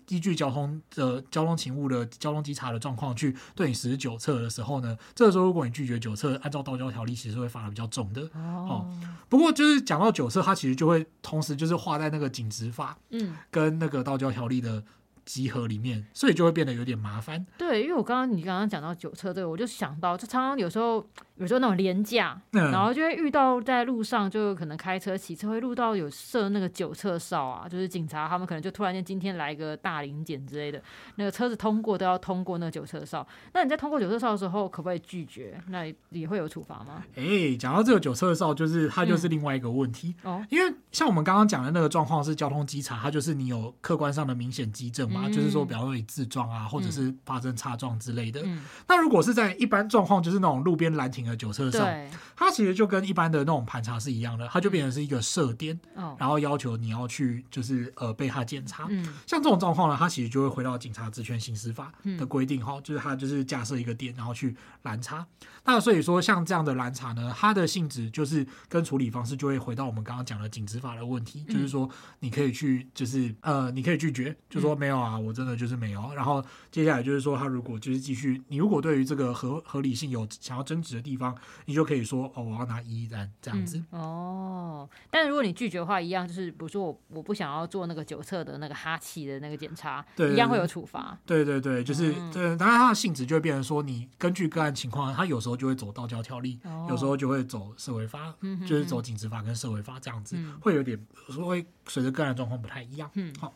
[0.08, 8.22] 依据交通的交通勤务的交通稽查的状况去对你实施酒测的时候呢，这个时候如果你拒绝酒测，按照道交条例其实会罚的比较重的。
[8.34, 8.88] 哦，
[9.28, 14.82] 不过就是讲到酒测，它其实就会同时就是画在那个警执法，嗯，跟那个道交条例的。
[15.30, 17.46] 集合里面，所以就会变得有点麻烦。
[17.56, 30.82] 对，因为我刚刚你刚刚讲到酒车这个，我就想到，就常常有时候，有时候那种廉价，嗯、然后就会遇到在路上，就可能开车骑车会录到有设那个酒测哨啊，就是警察他们可能就突然间今天来个大临检之类的，
[31.14, 33.24] 那个车子通过都要通过那个酒测哨。
[33.52, 35.56] 那你在通过酒测哨的时候，可不可以拒绝？
[35.68, 37.04] 那也会有处罚吗？
[37.14, 45.19] 哎、欸，讲到这个酒测哨，就是它就是另外一个问题、嗯、哦，因为像我们刚刚讲的那个状况是交通稽查，它就是你有客观上的明显迹证嘛。
[45.28, 48.40] 嗯就是说，比方说你自撞啊，或者是发生擦撞之类的。
[48.44, 52.10] 嗯、那如果是在一般状况，就是那种路边拦停的酒车上，对。
[52.36, 58.86] 它其实就跟一般的那种盘查是一样的，它就变成是一个设点，嗯、然后要求你要去就是呃被他检查。
[58.88, 65.26] 嗯、像这种状况呢，它其实就会回到警察职权行使法的规定哈，嗯、就是它就是架设一个点，然后去拦查。
[65.64, 71.88] 那所以说，像这样的拦查呢，它的性质就是跟处理方式就会回到我们刚刚讲的警执法的问题，嗯、就是说
[72.20, 75.09] 你可以去就是呃你可以拒绝，就说没有啊。
[75.18, 83.78] 嗯我真的就是没有，然后接下来就是说，他如果就是继续，你如果对于这个合合理性有想要争执的地方，你就可以说哦，我要拿异议单这样子。
[83.90, 91.18] 嗯、哦，但是如果你拒绝的话，一样就是，比如说我我不想要做那个酒测的那个哈气的那个检查，对，一样会有处罚。
[91.26, 98.34] 对对对，就是、嗯、对，当然它的性质就会变成说，你根据个案情况，他有时候就会走道交条例，哦、有时候就会走社会法，
[98.66, 100.98] 就是走警职法跟社会法这样子，嗯、会有点
[101.46, 103.10] 会随着个案状况不太一样。
[103.14, 103.52] 嗯，好。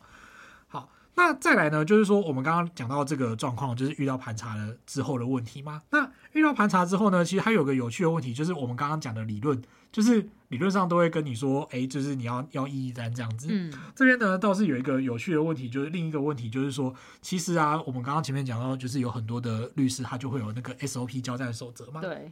[1.15, 5.81] 那再来呢，就是说我们刚刚讲到这个状况，就是遇到盘查了之后的问题嘛。
[5.91, 13.47] 那遇到盘查之后呢，其实还有个有趣的问题，就是我们刚刚讲的理论，就是理论上都会跟你说，哎、欸，就是你要要一一单这样子。
[13.49, 22.01] 嗯，这边呢倒是有一个有趣的问题，就是另一个问题就是说，其实啊，我们刚刚前面讲到，就是有很多的律师他就会有那个 SOP 交战守则嘛。
[22.01, 22.31] 对。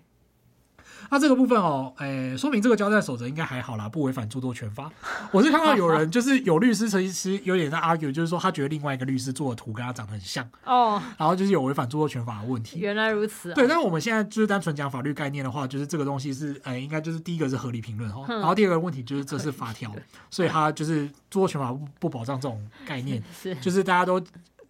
[1.10, 4.92] 那这个部分哦，诶，说明这个交战守则应该还好啦，不违反著作权法。
[5.32, 12.80] 我是看到有人就是有律师其实有点在 argue，就是说他觉得另外一个律师做的图跟他长得很像哦，然后就是有违反著作权法的问题。
[12.80, 13.56] 原来如此啊。
[13.56, 19.94] 对，但是我们现在就是单纯讲法律概念的话，就是这个东西是诶，应该就是第一个是合理评论哦，然后第二个问题就是这是法条，
[20.30, 24.20] 所以他就是著作权法不不保障这种概念， 是就是大家都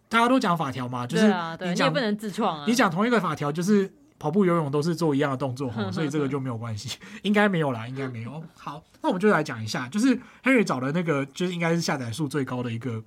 [0.08, 1.26] 大家都讲法条嘛，就是
[1.62, 3.92] 你讲不能自创啊，你讲同一个法条就是。
[4.24, 8.42] 跑步、游泳都是做一样的动作，所以这个就没有关系， 应该没有啦，应该没有。
[8.56, 13.04] 好，那我们就来讲一下，就是 Henry 找的那个，就是应该是下载数最高的一个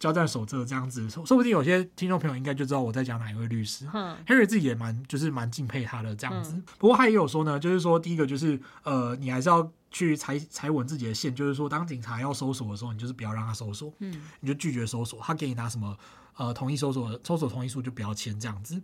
[0.00, 3.86] 交战守则，这样子，说不定有些听众朋友应该就知道我在讲哪一位律师。
[4.26, 6.60] Henry 自己也蛮，就是蛮敬佩他的这样子。
[6.78, 13.92] 不过他也有说呢，就是说第一个就是，呃，你还是要去踩踩稳自己的线，就是说当警察要搜索的时候，你就是不要让他搜索，
[14.40, 15.96] 你就拒绝搜索，他给你拿什么，
[16.36, 18.82] 呃，同意搜索，搜索同意书就不要签这样子。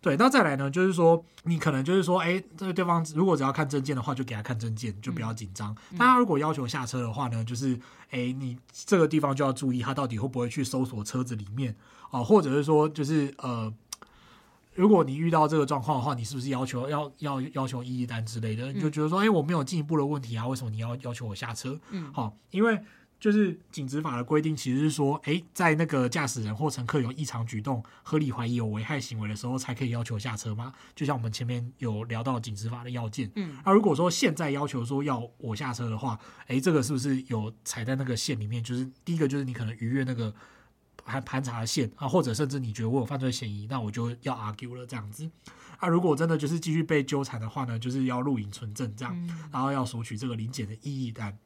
[0.00, 5.76] 对，那再来呢，就是说你可能就是说，哎，这个对方如果只要看证件的话，就给他看证件，就不要紧张。
[5.98, 7.78] 但他如果要求下车的话呢，就是，
[8.10, 11.74] 哎，你这个地方就要注意，他到底会不会去搜索车子里面
[12.10, 13.72] 啊，或者是说，就是呃，
[14.74, 18.72] 如果你遇到这个状况的话，你是不是要求要要要求异议单之类的？
[18.72, 21.78] 你就觉得说，哎，我没有进一步的问题啊，为什么你要要求我下车？
[21.90, 22.80] 嗯，好，因为。
[23.20, 30.72] 就是警执法的规定，其实是说，诶，在那个驾驶人或乘客有异常举动、合理怀疑有危害行为的时候，才可以要求下车吗？
[30.94, 33.28] 就像我们前面有聊到警执法的要件。
[33.34, 38.62] 嗯，那如果说现在要求说要我下车的话，诶，这个是不是有踩在那个线里面？
[38.62, 40.32] 就是第一个就是你可能逾越那个
[41.04, 45.28] 盘盘查的线啊，或者甚至你觉得我有犯罪嫌疑，那我就要 argue 了这样子。
[45.78, 51.36] 啊，如果真的就是继续被纠缠的话呢，就是要录影存证这样，然后要索取这个临检的异议单。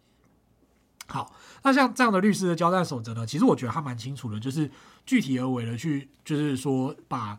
[1.08, 4.70] 好，那像这样的律师的交战守则呢，其实我觉得他蛮清楚的，就是
[5.04, 7.38] 具体而为的去，就是说把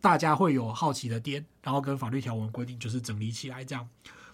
[0.00, 3.86] 大家会有好奇的点，然后跟法律条文规定就是整理起来这样。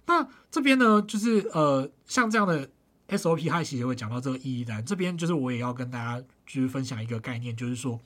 [0.06, 2.68] 那这边呢，就是呃，像这样的
[3.08, 4.84] SOP，他其实也会讲到这个意义单。
[4.84, 7.98] 这边就是我也要跟大家就是分享一个概念，就是说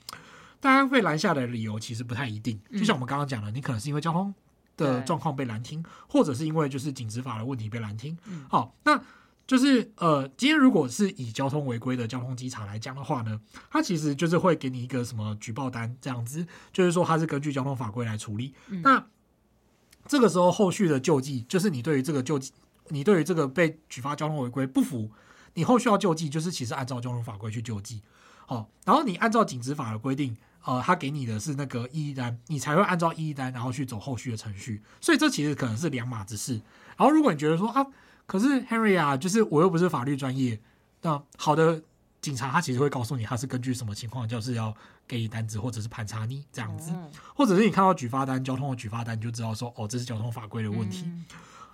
[0.59, 2.59] 大家被拦下的理由其实不太一定。
[2.71, 4.33] 就像我们刚刚讲的，你可能是因为交通
[4.75, 8.17] 的状况被拦停，或者是因为就是警执法的问题被拦停。
[8.49, 8.99] 好，那。
[9.51, 13.37] 就是呃，今天如果是以交通违规的交通稽查来讲的话呢，
[13.69, 18.53] 它其实就是会给你一个什么举报单这样子，就是说它是根据交通法规来处理。
[18.69, 19.05] 嗯、那
[20.07, 22.53] 这个时候后续的救济，就是你对于这个救济，
[22.87, 25.11] 你对于这个被举发交通违规不服，
[25.55, 28.01] 你后续要救济，就是其实按照交通法规去救济。
[28.45, 34.81] 好，然后你按照警执法的规定，呃，他给你的是那个异议单，你才会按照异议单，然后去走后续的程序。
[35.01, 36.53] 所以这其实可能是两码子事。
[36.95, 37.85] 然后如果你觉得说啊。
[38.31, 40.57] 可是 Henry 啊，就是我又不是法律专业。
[41.01, 41.83] 那好的
[42.21, 44.73] 警察他其实会告诉你，他是根据什么情况，就是要
[45.05, 46.93] 给你单子或者是盘查你这样子，
[47.35, 51.11] 或者是你看到举发单、交通的举发单，你就知道说，哦，这是交通法规的问题。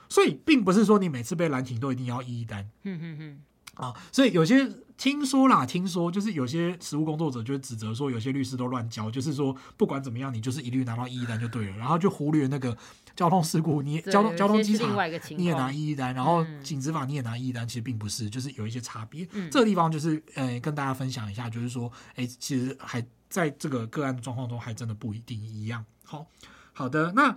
[0.09, 2.67] 所以并不是说你每次被拦停都一定要一一单。
[2.81, 3.39] 嗯嗯嗯。
[3.77, 12.77] 啊，所以有些听说啦，听说就是有些实务工作者就指责说，有些律师都乱教，就是说不管怎么样，你就是一律拿到一一单就对了，然后就忽略那个。
[13.15, 14.85] 交通事故，你交通交通稽查
[15.29, 19.27] 你也拿一一单，然后警执法你也拿一一单，其实并不是，就是有一些差别。
[19.31, 25.83] 嗯、这个地方就是，呃，跟大家分享一下，就是说，哎，其实还在这个个案的状况中，还真的不一定一样。
[26.03, 26.27] 好，
[26.73, 27.35] 好的，那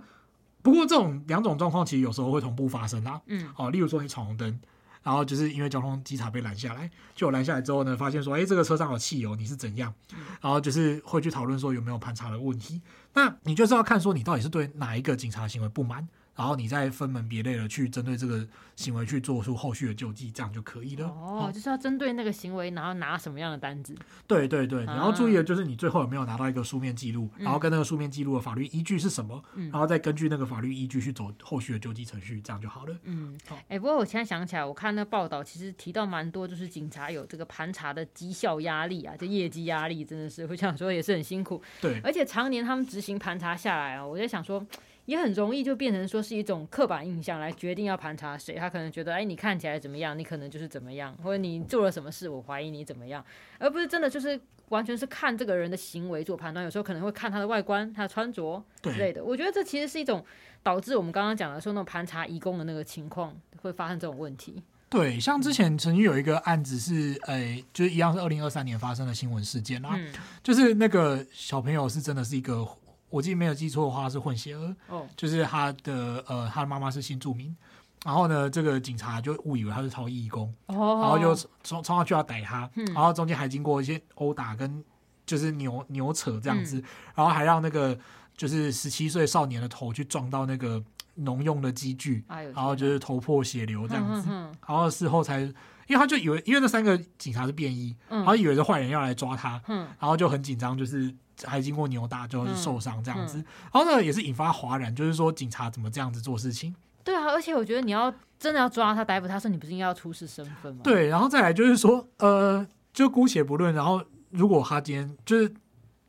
[0.61, 3.19] 不过这种两种状况其实有时候会同步发生啦。
[3.25, 4.59] 嗯，好，例如说你闯红灯。
[5.03, 9.93] 然后就是因为交通稽查被拦下来，就拦下来之后呢，发现说，哎，这个车上有汽油，你是怎样？
[10.41, 12.81] 然后就是会去讨论说有没有盘查的问题。
[13.13, 16.07] 那你就是要看说你到底是对哪一个警察行为不满。
[16.35, 21.05] 然后你再分门别类的去针对这个行为去做出后续的救济，这样就可以了。
[21.07, 23.95] 哦，就是要针对那个行为，然后拿什么样的单子？
[24.25, 32.95] 对对对，你要注意的就是你最后有没有拿到一个书面记录，嗯、然后跟那个书面记录的法律依据是什么，嗯、然后再根据那个法律依据去走后续的救济程序，这样就好了。
[33.03, 33.59] 嗯，好。
[33.67, 41.61] 哎，不过我现在想起来，我看那报道其实提到蛮多，就是警察有这个盘查的绩效压力啊，就业绩压力真的是我想说也是很辛苦。
[41.81, 44.65] 对，而且常年他们执行盘查下来啊，我在想说。
[45.05, 53.25] 也很容易就变成说是一种刻板印象来决定要盘查谁，他可能觉得，哎，你看起来怎么样，你可能就是怎么样，或者你做了什么事，我怀疑你怎么样，
[53.57, 56.63] 而不是真的就是完全是看这个人的行为做判断。
[56.63, 59.23] 有时候可能会看他的外观、他的穿着之类的。
[59.23, 60.23] 我觉得这其实是一种
[60.61, 64.61] 导致我们刚刚讲的说那种盘查移工的那个情况会发生这种问题。
[64.87, 72.67] 对，像之前曾经有一个案子是，哎，就是一样是二零二三年发生的新闻事件啦，嗯、就是那个小朋友是真的是一个。
[73.11, 75.03] 我记得没有记错的话是混血儿，oh.
[75.15, 77.55] 就是他的呃他的妈妈是新住民，
[78.03, 81.03] 然后呢这个警察就误以为他是逃逸移工，oh.
[81.03, 84.83] 然后就冲冲上去要逮他，嗯、然后中间还经过一些殴打跟
[85.25, 86.83] 就是扭扭扯这样子，嗯、
[87.15, 87.95] 然后还让那个
[88.35, 90.81] 就是十七岁少年的头去撞到那个
[91.15, 95.53] 农用的机具，哎、然后就是头破血流这样子，然后事后才，因
[95.89, 101.13] 为他就以为，因为那三个警察是便衣，嗯、他以为是坏人要来抓他，嗯、然后就很紧张，就是
[101.45, 106.73] 还经过扭打，就是受伤这样子，嗯嗯、然后呢也是引发哗然，就是说警察怎么这样子做事情？
[107.03, 110.81] 对啊，而且我觉得你要真的要抓他逮捕他，说你不是应该要出示身份吗？
[110.83, 115.53] 对，然后再来就是说，呃，就姑且不论，然后如果他今天就是。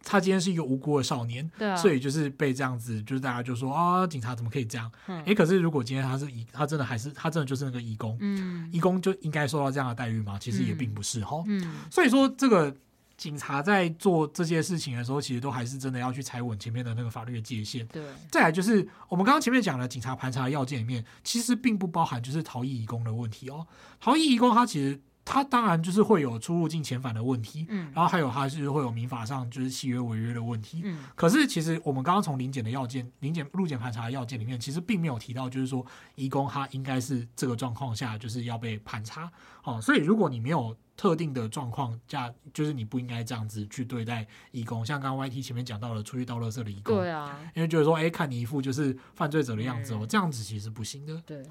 [0.04, 4.90] 他今天是一个无辜的少年，对啊，所以就是被这样子，就是大家就说啊，警察怎么可以这样？
[5.06, 10.36] 哎、嗯，可是如果今天他是义，他真的还是他真的就是那个义工，嗯，义工就应该受到这样的待遇吗？
[10.40, 12.74] 其实也并不是哈，嗯，所以说这个
[13.22, 17.86] 警察在做这些事情的时候，其实都还是真的要去踩稳前面的那个法律的界限。
[17.86, 23.64] 对，再来就是我们刚刚前面讲的警察盘查的要件里面，其实并不包含就是逃逸移工的问题哦，
[24.00, 25.00] 逃逸移工他其实。
[25.24, 39.30] 他当然就是会有出入境遣返的问题，嗯，然后还有他是会有民法上就是契约违约的问题，嗯，可是其实我们刚刚从临检的要件、临检入检盘查的要件里面，其实并没有提到就是说移工他应该是这个状况下就是要被盘查，
[39.62, 51.42] 哦，所以如果你没有特定的状况下，就是你不应该这样子去对待义工，像刚刚 YT 前面讲到了出去倒垃圾的义工，对啊，因为就是说，哎，看你一副就是犯罪者的样子哦，这样子其实不行的，对。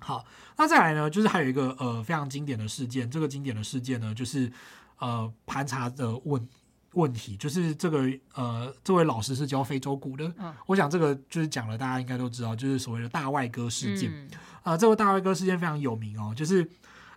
[0.00, 0.24] 好，
[0.56, 4.50] 那再来呢，就是还有一个呃非常经典的事件，这个经典的事件呢，就是
[4.98, 6.48] 呃盘查的问
[6.94, 14.30] 问题，就是这个呃这位老师是教非洲鼓的，嗯、我想这个就是讲了，大家应该都知道，就是所谓的大外哥事件，啊、嗯
[14.64, 16.68] 呃，这个大外哥事件非常有名哦，就是。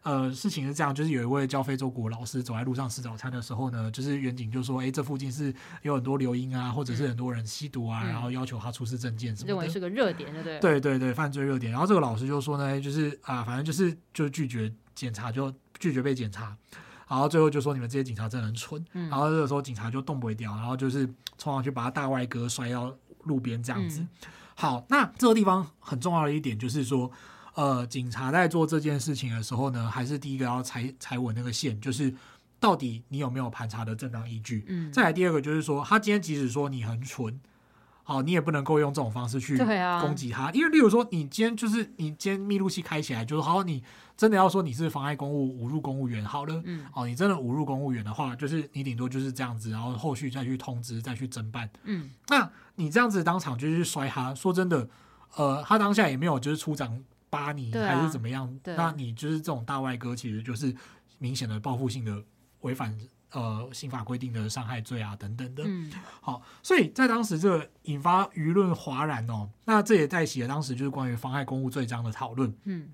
[0.03, 10.59] 呃，事情是这样，就是有一位教非洲鼓的老师走在路上吃早餐的时候呢，就是远景就说：“哎，这附近是有很多流莺啊，或者是很多人吸毒啊，嗯、然后要求他出示证件什么的。”认为是个热点，对不对？
[10.59, 11.71] 对对对，犯罪热点。
[11.71, 16.53] 然后这个老师就说呢，就是啊，反正就是就拒绝检查，就拒绝被检查。
[17.07, 18.83] 然后最后就说：“你们这些警察真的很蠢。
[18.91, 24.01] 嗯”然后这个时候警察就动不掉，然后就是冲上去把他大外哥摔到路边这样子。
[24.01, 24.07] 嗯、
[24.53, 27.09] 好，那这个地方很重要的一点就是说。
[27.55, 32.11] 呃，警察在做这件事情的时候呢，还是第一个要踩踩稳那个线，就是
[32.59, 34.65] 到底你有没有盘查的正当依据。
[34.67, 37.39] 嗯，再来第二个就是说，他今天即使说你很蠢，
[38.01, 39.55] 好，你也不能够用这种方式去
[40.01, 43.83] 攻击他，啊、因为例如说，你今天就是你今天密录器开起来，就是好，你
[44.17, 51.69] 真的要说你是妨碍公务、侮辱公务员，好了，嗯，哦，你真的侮辱公务员的话，就是你顶多就是这样子，然后后续再去通知、再去侦办。
[51.83, 54.89] 嗯，那你这样子当场就去摔他，说真的，
[55.35, 56.99] 呃，他当下也没有就是出掌。
[57.33, 58.45] 扒你还是怎么样？
[58.65, 60.71] 啊、那你就是这种大外哥，其实就是
[61.17, 62.23] 明显的报复性的
[62.61, 62.95] 违反
[63.31, 65.63] 呃刑法规定的伤害罪啊等等的。
[65.65, 65.91] 嗯，
[66.21, 72.55] 好，所以在当时这个引发舆论哗然哦，那这也带起了当时就是关于妨害公务罪章的讨论。
[72.65, 72.89] 嗯。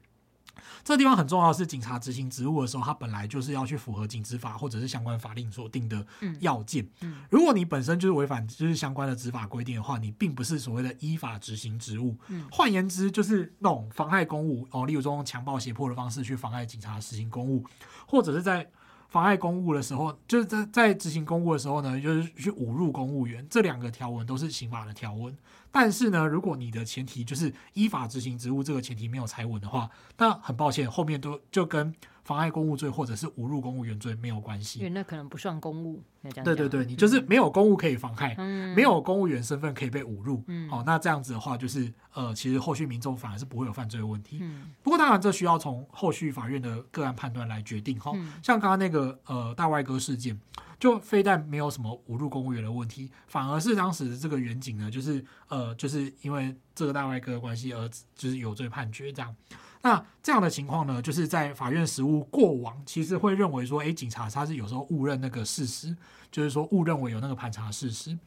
[0.83, 6.05] 这个地方很重要的是，警察执行职务的时候，他本来就是要去符合警执法或者是相关法令所定的
[6.39, 6.83] 要件。
[7.01, 12.17] 嗯嗯、如果你本身就是违反就是相关的执法规定的话，你并不是所谓的依法执行职务。
[12.27, 17.65] 嗯、换言之，就是那种妨害公务哦，例如说用强暴胁迫的方式去妨碍警察执行公务，
[18.07, 18.69] 或者是在
[19.09, 25.35] 妨碍公务的时候，就是在在执行公务的时候呢，就是去侮辱公务员，这两个条文都是刑法的条文。
[25.71, 31.93] 但是呢，如果你的前提就是依法执行职务，这个前提没有踩稳的话，那很抱歉，后面都就跟
[32.29, 35.99] 妨碍公务罪或者是侮辱公务员罪没有关系，因为那可能不算公务。
[36.43, 40.37] 对对对，你就是没有公务可以妨害，嗯、没有公务员身份可以被侮辱。
[40.37, 44.37] 好、嗯哦，那这样子的话，就是呃，其实后续民众反而是不会有犯罪的问题。
[44.41, 47.99] 嗯、不过当然，这需要从后续法院的个案判断来决定。
[47.99, 50.39] 哈、哦，嗯、像刚刚那个呃大外哥事件。
[50.79, 59.35] 就非但没有什么侮辱公务员的问题，反而是当时这个员警呢，就是呃，就是因为这个大外哥的关系而就是有罪判决这样。
[59.81, 65.95] 那这样的情况呢，就是在法院实务过往，其实会认为说，哎，警察他是有时候误认那个事实，
[66.31, 68.17] 就是说误认为有那个盘查事实，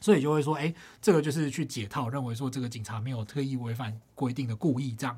[0.00, 5.16] 所以就会说，哎，这个就是去解套，认为说这个警察没有特意违反规定的故意这样。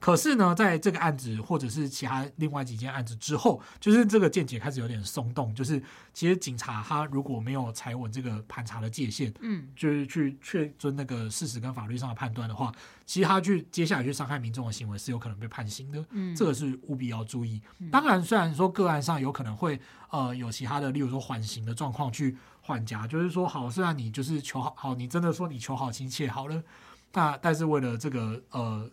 [0.00, 5.54] 可是呢，在这个案子或者是其他另外几件案子之后，就是这个见解开始有点松动。
[5.54, 5.80] 就是
[6.14, 12.72] 其实警察他如果没有踩稳这个盘查的界限，嗯，就是去确遵那个事实跟法律上的判断的话，
[13.04, 16.02] 其实他去接下来去伤害民众的行为是有可能被判刑的。
[16.12, 17.60] 嗯，这个是务必要注意。
[17.92, 26.62] 当然，虽然说个案上有可能会呃有其他的，例如说缓刑的状况去缓颊，就是说好，虽然你就是求好，好，你真的说你求好心切好了，
[27.12, 28.90] 那但是为了这个呃。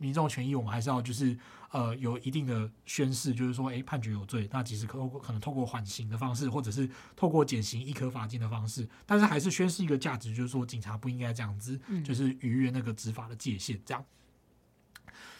[0.00, 1.36] 民众权益，我们还是要就是
[1.70, 13.78] 呃有一定的宣示，就是说，诶，判决有罪，那其实可可能透过缓刑的方式，或者是透过减刑易科罚金的方式，但是还是宣示一个价值，就是说警察不应该这样子，就是逾越那个执法的界限。
[13.84, 14.02] 这样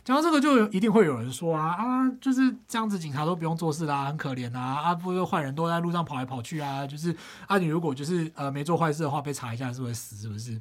[0.05, 7.15] 讲到这个，就一定会有人说啊啊，就是这样子，警察都不用做事啦，很可怜啊啊，不是坏人都在路上跑来跑去啊，就是
[7.47, 10.61] 啊，你如果就是呃没做坏事的话，被查一下是会死，是不是？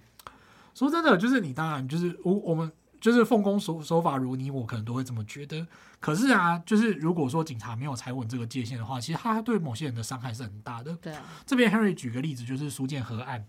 [0.76, 5.66] 说真的，就是你当然就是我我们就是奉公守守法如你我，可能都会这么觉得。
[6.00, 10.94] 可是啊，就是如果说警察没有踩稳这个界限的话，其实他对某些人的伤害是很大的。
[11.02, 13.46] 对啊，这边 Henry 举个例子，就是苏建和案。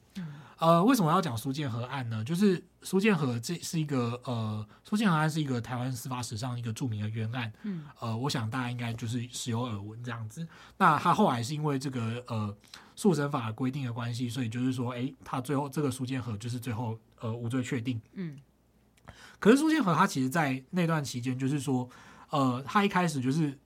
[0.58, 2.22] 呃，为什么要讲苏建和案呢？
[2.22, 7.50] 就是苏建和这是一个呃，苏建和案是一个台湾司法史上一个著名的冤案。
[7.62, 10.46] 嗯，呃，我想大家应该就是时有耳闻这样子。
[10.76, 12.54] 那他后来是因为这个呃
[12.94, 17.98] 速审法规定的关系，所以就是说，哎，他最后这个苏建和就是最后呃无罪确定。
[18.12, 18.36] 嗯，
[19.40, 21.88] 可是苏建和他其实，在那段期间，就是说，
[22.28, 23.58] 呃，他一开始就是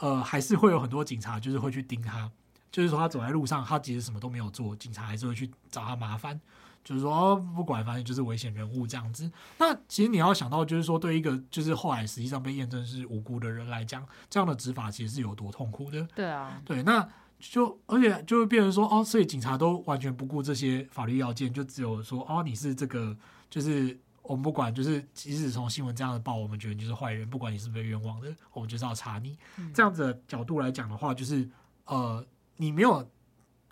[0.00, 2.28] 呃，还是会有很多警察就是会去盯他。
[2.72, 6.38] 就是说，他走在路上，他其实什么都没有做，警察还是会去找他麻烦。
[6.84, 9.30] 就是说，哦，不管，反正就是危险人物这样子。
[9.58, 16.06] 那其实你要想到，就是说，对一个就是后来实际上被验证是无辜的人来讲，这样的执法其实是有多痛苦的。
[16.14, 17.08] 对啊，对，那
[17.40, 23.16] 就而且就会变成说，哦，所以警察都完全不顾这些法律要件，就只有说，哦，你是这个，
[23.50, 29.38] 就是我们不管，就是即使从新闻这样的报，我们觉得你就是坏人，不管你是不是冤枉的，我们就是要查你。
[29.56, 31.48] 嗯、这样子的角度来讲的话，就是
[31.86, 32.26] 呃。
[32.58, 33.06] 你没有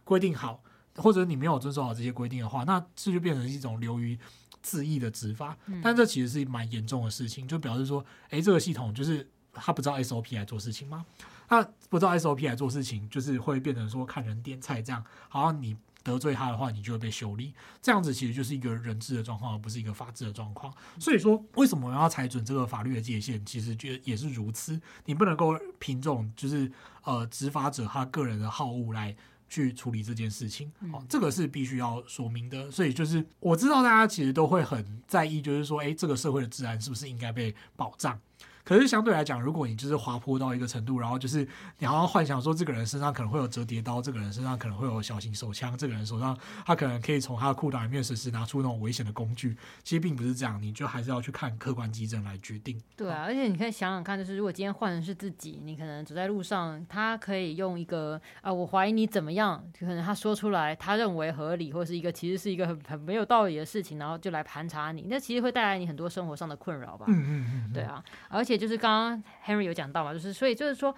[0.04, 0.62] 规定好，
[0.96, 4.14] 或者你没有遵守好这些规定的话，那这就变成一种流于
[4.62, 5.56] 恣意的执法。
[5.82, 11.06] 但这其实是蛮严重的事情，就表示说，哎，这个系统就是他不知道 SOP 来做事情吗？
[11.48, 15.74] 他不知道 SOP 来做事情，就是会变成说看人点菜这样，好像你
[16.04, 17.52] 得罪他的话，你就会被修理。
[17.82, 20.72] 这样子其实就是一个人治的状况，而不是一个法治的状况。
[21.00, 23.44] 所以说，为什么我要踩准这个法律的界限？
[23.44, 26.70] 其实就也是如此，你不能够凭这种就是。
[27.06, 29.14] 呃，执法者他个人的好恶来
[29.46, 32.70] 去处理这件事情，哦，这个是必须要说明的。
[32.70, 38.18] 所以就是我知道大家其实都会很在意，就是说，诶，这个社会的治安是不是应该被保障？
[38.64, 41.46] 可是相对来讲，如果你就是滑坡到一个程度，然后就是
[41.78, 52.80] 你好像幻想说这个人身上可能会有折叠刀，这个人身上可能会有小型手枪，这个人手上他可能可以从他的裤裆里面随时拿出那种危险的工具，其实并不是这样，你就还是要去看客观基证来决定。
[52.96, 67.04] 对啊，而且你可以想想看，就是如果今天换的是自己，你可能走在路上，他可以用一个啊，我怀疑你怎么样，可能他说出来他认为合理，或是一个其实是一个很很没有道理的事情，然后就来盘查你，那其实会带来你很多生活上的困扰吧。
[67.08, 69.22] 嗯嗯嗯，对啊，而且就是刚刚。
[69.46, 70.94] Henry 有讲到嘛，就是所以就是说，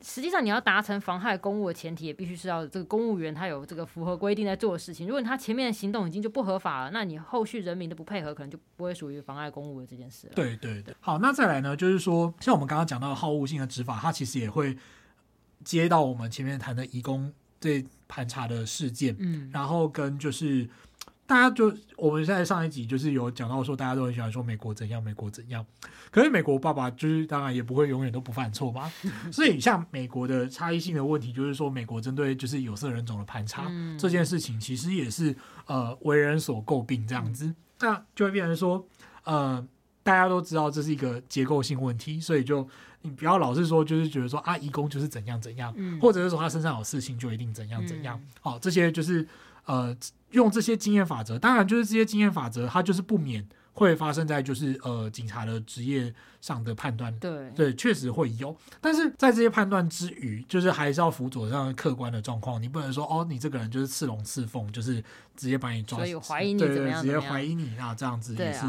[0.00, 5.08] 实际上你要达成妨害公务的前提，也必须是要这个公务员他有这个符合规定在做的事情。
[5.08, 10.32] 如果他前面的行动已经就不合法了，那你后续人民的不配合，可能就不会属于妨碍公务的这件事了。
[10.36, 14.76] 对对对，好，那再来呢，就是说，像我们刚刚讲到的好恶性的执法，它其实也会
[15.64, 20.68] 接到我们前面谈的移工这盘查的事件，嗯，然后跟就是。
[21.30, 25.64] 大家就我们现在上一集就是有讲到说，大家都很喜欢说美国怎样，美国怎样。
[26.10, 28.90] 可是美国爸爸就是当然也不会永远都不犯错嘛。
[29.30, 35.32] 所以像美国的差异性的问题，就是说美国针对就是有色人种的盘查、嗯、这件事情，其实也是
[35.66, 37.54] 呃为人所诟病这样子。
[37.78, 38.84] 那就会变成说，
[39.22, 39.64] 呃，
[40.02, 42.68] 大家都知道这是一个结构性问题，所以就
[43.02, 48.20] 你不要老是说就是觉得说啊，移工就是怎样怎样，嗯、或者是说他身上有事情就一定怎样怎样。
[48.40, 49.24] 好、这些就是
[49.66, 49.96] 呃。
[50.30, 57.12] 用这些经验法则，当然就是这些经验法则，它就是不免会发生在就是呃警察的职业上的判断。
[57.18, 58.56] 对对，确实会有。
[58.80, 62.62] 但是在这些判断之余，就是还是要辅佐上客观的状况。
[62.62, 65.02] 你不能说哦，你这个人就是刺龙刺凤，就是
[65.34, 68.60] 直接把你抓，所以怀疑你怎么样，对对对，直接怀疑你，那这样子也是。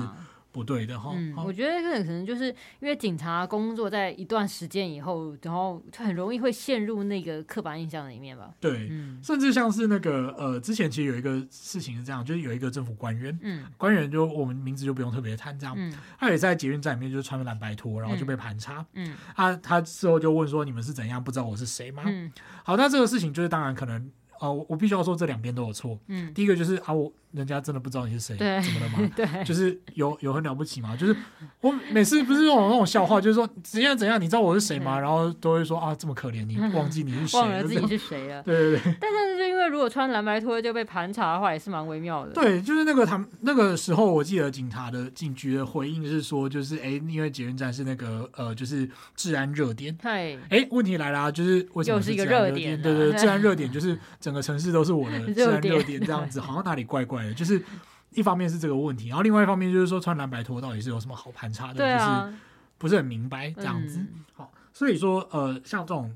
[0.51, 2.47] 不对的哈，嗯，我觉得这可能就是
[2.79, 8.53] 因为警察工作在一段时间以后，然后很容易会陷入那个刻板印象里面吧。
[8.59, 22.03] 对，嗯，甚至像是那个呃，之前其实有一个事情是这样，就是有一个政府官员，嗯，官员就我们名字就不用特别谈这样，嗯，他也在捷运站里面就是穿了蓝白拖，然后就被盘查，嗯，他他事后就问说，你们是怎样不知道我是谁吗？
[22.05, 22.31] 嗯，
[22.63, 24.11] 好，那这个事情就是当然可能。
[24.41, 25.99] 呃，我必须要说这两边都有错。
[26.07, 29.09] 嗯，第一个就是啊，我人家真的不知道你是谁，怎么了吗？
[29.15, 30.95] 对，就是有有很了不起吗？
[30.95, 31.15] 就是
[31.61, 34.99] 我每次不是那种那种笑话，就是说怎样怎样，你知道我是谁吗？
[34.99, 38.41] 然后都会说啊，这么可怜，你 忘记你是谁，忘了自己是谁了。
[38.43, 38.95] 对对对。
[38.99, 42.31] 但是就因为如果穿蓝白拖就被盘查的话，也是蛮微妙的。
[42.33, 49.95] 对，就是那个他那个时候，我记得警察的警局的回应是说，就是哎，因为捷运站是那个呃，就是治安热点。
[50.01, 50.39] 对。
[50.49, 52.81] 哎，问题来了，就是为什么是一个热点？
[52.81, 55.11] 对对，治安热点就是整个城市都是我。
[55.11, 57.33] 的治安热点这样子，好像哪里怪怪的。
[57.33, 57.63] 就是
[58.11, 62.37] 一方面是这个问题，然后另外一方面就是说穿蓝白拖到底是有什么好盘查的，就是
[62.77, 64.05] 不是很明白这样子。
[64.33, 66.15] 好，所以说呃，像这种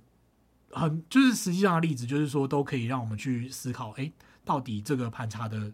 [0.72, 4.12] 很就是实际上的例子，就是说都可以让我们去思考，哎，
[4.43, 5.72] 到底这个盘查的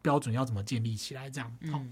[0.00, 1.28] 标准要怎么建立起来？
[1.28, 1.82] 这样好。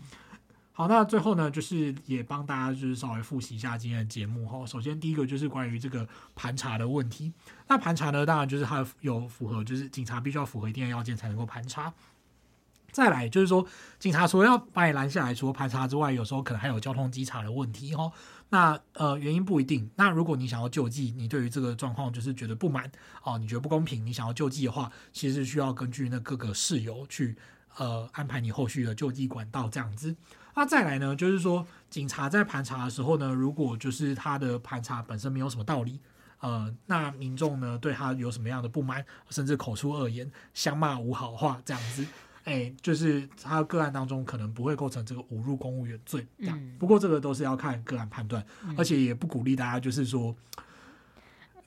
[0.76, 4.66] 好，那最后呢，就是也帮大家就是稍微复习一下今天的节目哈。
[4.66, 7.32] 首先第一个就是关于这个盘查的问题。
[7.68, 11.94] 那盘查呢，当然就是它有符合，就是警察必须要符合一定的要件才能够盘查。
[12.94, 13.66] 再来就是说，
[13.98, 18.12] 警察除了要把你拦下来，除了盘查之外，有时候可能还有交通稽查的问题哦。
[18.50, 19.90] 那呃原因不一定。
[19.96, 22.88] 那如果你想要救济，你对于这个状况就是觉得不满
[23.24, 27.36] 哦，你觉得不公平，你想要救济的话，其实需要根据那各个事由去
[27.78, 30.14] 呃安排你后续的救济管道这样子。
[30.54, 35.98] 那再来呢，就是说警察在盘查的时候呢，如果就是他的盘查本身没有什么道理。
[36.40, 42.06] 呃，那民众呢对他有什么样的不满，甚至口出恶言、相骂无好话这样子，
[42.44, 46.58] 哎、欸，就是他个案当中可能不会构成这个侮辱公务员罪这样。
[46.58, 50.34] 嗯、不过这个都是要看个案判断，嗯、而且也不鼓励大家就是说。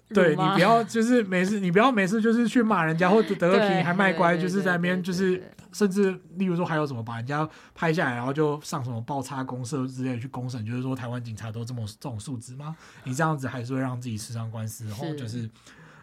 [0.09, 12.73] 对，你不要就是没事，你不要没事就是去骂人家或者得个便宜还卖乖，就是在那边就是甚至例如说还有什么把人家拍下来，然后就上什么爆差公社之类去公审，就是说台湾警察都这么这种素质吗？
[13.03, 15.49] 你这样子还是会让自己吃上官司，然后就是，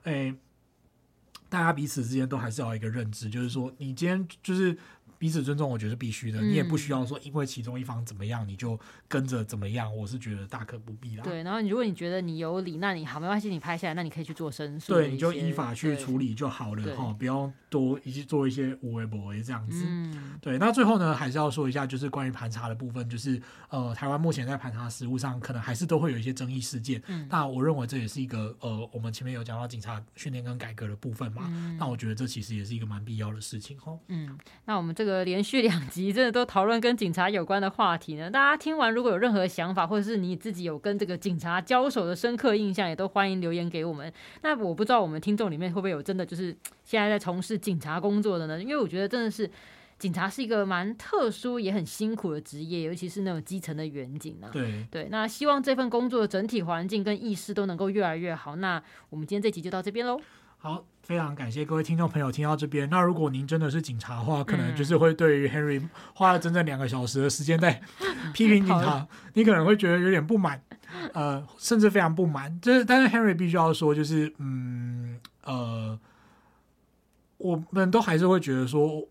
[0.03, 0.35] 哎，
[1.55, 4.76] 大家彼此之间都还是要有一个认知，就是说你今天就是。
[5.25, 6.39] 彼此尊重，我觉得是必须的。
[6.43, 9.91] 你也不需要说，因为其中一方怎么样，你就跟着怎么样。
[9.97, 11.25] 我是觉得大可不必啦。
[11.25, 14.93] 对，然后如果你觉得你有理，那你好没关系，你拍下来，那你可以去做申诉。
[14.93, 19.83] 对，你就依法去处理就好了哈，不要多一些做一些无为不为这样子。
[19.89, 20.59] 嗯，对。
[20.59, 27.03] 那最后呢，还是要说一下，就是关于盘查的部分，就是呃，台湾目前在盘查实务上，可能还是都会有一些争议事件。
[27.07, 27.27] 嗯。
[27.31, 31.45] 那我认为这也是一个呃，我们前面有讲到警察训练跟改革的部分嘛。
[31.51, 31.79] 嗯。
[31.79, 33.99] 那我觉得这其实也是一个蛮必要的事情哈。
[34.09, 34.39] 嗯。
[34.66, 35.85] 那我们这个连续两。
[35.85, 38.31] 集真的都讨论跟警察有关的话题呢？
[38.31, 44.12] 大家听完如果有任何想法，或者是你自己有跟这个警察交手的深刻印象，也都欢迎留言给我们。
[44.43, 48.61] 那我不知道我们听众里面会不会有真的就是现在在从事警察工作的呢？
[48.61, 49.49] 因为我觉得真的是
[49.99, 54.49] 警察是一个蛮特殊也很辛苦的职业，尤其是那种基层的员警啊。
[54.51, 58.57] 对对，那希望这份工作的整体环境跟意识都能够越来越好。
[58.57, 60.19] 那我们今天这集就到这边喽。
[60.65, 62.89] 好，非常感谢各位听众朋友听到这边。
[62.89, 67.79] 那如果您真的是警察的话，可能就是会对于 Henry 花了整整两个小时的时间在
[68.33, 70.59] 批评警察，你可能会觉得有点不满，
[71.12, 72.59] 呃，甚至非常不满。
[72.62, 76.01] 就是，但是 Henry 必须要说，就是，嗯，呃，
[77.37, 79.07] 我们都还是会觉得说。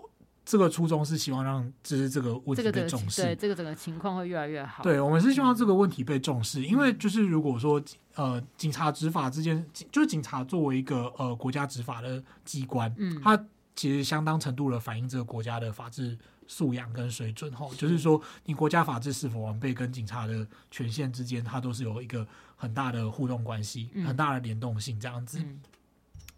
[0.45, 4.83] 这个初衷是希望让就是这个问题被重视，对这个整个情况会越来越好。
[4.83, 7.81] 对，我们是希望这个问题被重视，嗯、因为就是如果说
[8.15, 13.41] 呃，警察执法之间，就是警察作为一个呃国家执法的机关，嗯，它
[13.75, 17.67] 其实相当程度的反映这个国家的法治素养跟水准哈。
[17.77, 25.39] 就是说，你国家法治是否完备，跟警察的权限之间，它都是有一个很大的互动关系，嗯、很大的联动性这样子。
[25.39, 25.61] 嗯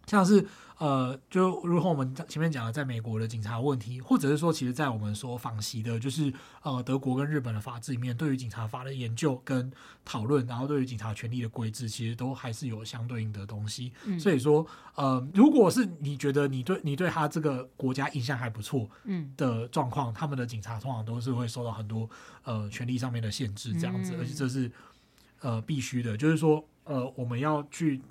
[0.06, 0.46] 像是
[0.78, 6.30] 呃，就如同我们前面讲的，在美国的警察问题，或者是说，其实，在我们所访习的，就是
[6.62, 9.72] 呃，德国跟日本的法制里面，对于警察法的研究跟
[10.04, 13.90] 讨论，然后对于警察权利的规制，其实都还是有相对应的东西。
[14.04, 22.06] 嗯、所以说，呃，如果是你觉得你对你对他这个国家印象还不错，嗯的状况，嗯、他们的警察通常都是会受到很多
[22.44, 24.70] 呃权利上面的限制，这样子，嗯、而且这是
[25.40, 28.02] 呃必须的，就是说，呃，我们要去。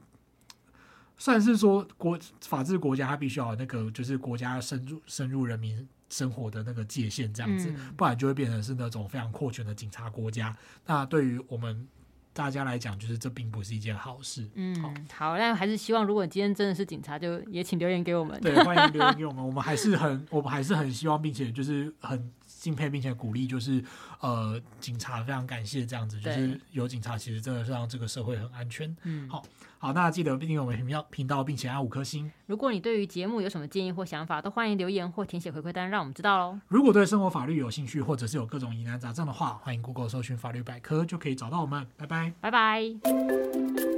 [1.17, 10.55] 算是说国法治国家，它必须要有那个就是国家深入深入人民生活的那个界限，这样子，嗯、不然就会变成是那种非常扩权的警察国家。
[10.85, 11.87] 那对于我们
[12.33, 14.47] 大家来讲，就是这并不是一件好事。
[14.55, 18.39] 嗯，好，好，但还是希望如果你今天真的是警察，就也请留言给我们。
[18.41, 22.31] 对，欢迎留言给我们，我们还是很，我们还是很希望，并且就是很
[22.65, 23.83] 敬佩，并且鼓励，就是
[24.19, 28.95] 呃，警察非常感谢这样子，就是有警察，其实真的是让这个社会很安全。
[29.03, 29.43] 嗯，好。
[29.77, 32.31] 好，那记得订阅我们频道频道，并且按五颗星。
[32.47, 36.59] 如果你对于节目有什么建议或想法，都欢迎留言或填写回馈单，让我们知道喽。
[36.67, 41.85] 如果对生活法律有兴趣，或者是有各种疑难杂症的话，欢迎 Google 搜寻法律百科，就可以找到我们。
[41.97, 43.94] 拜拜，拜拜。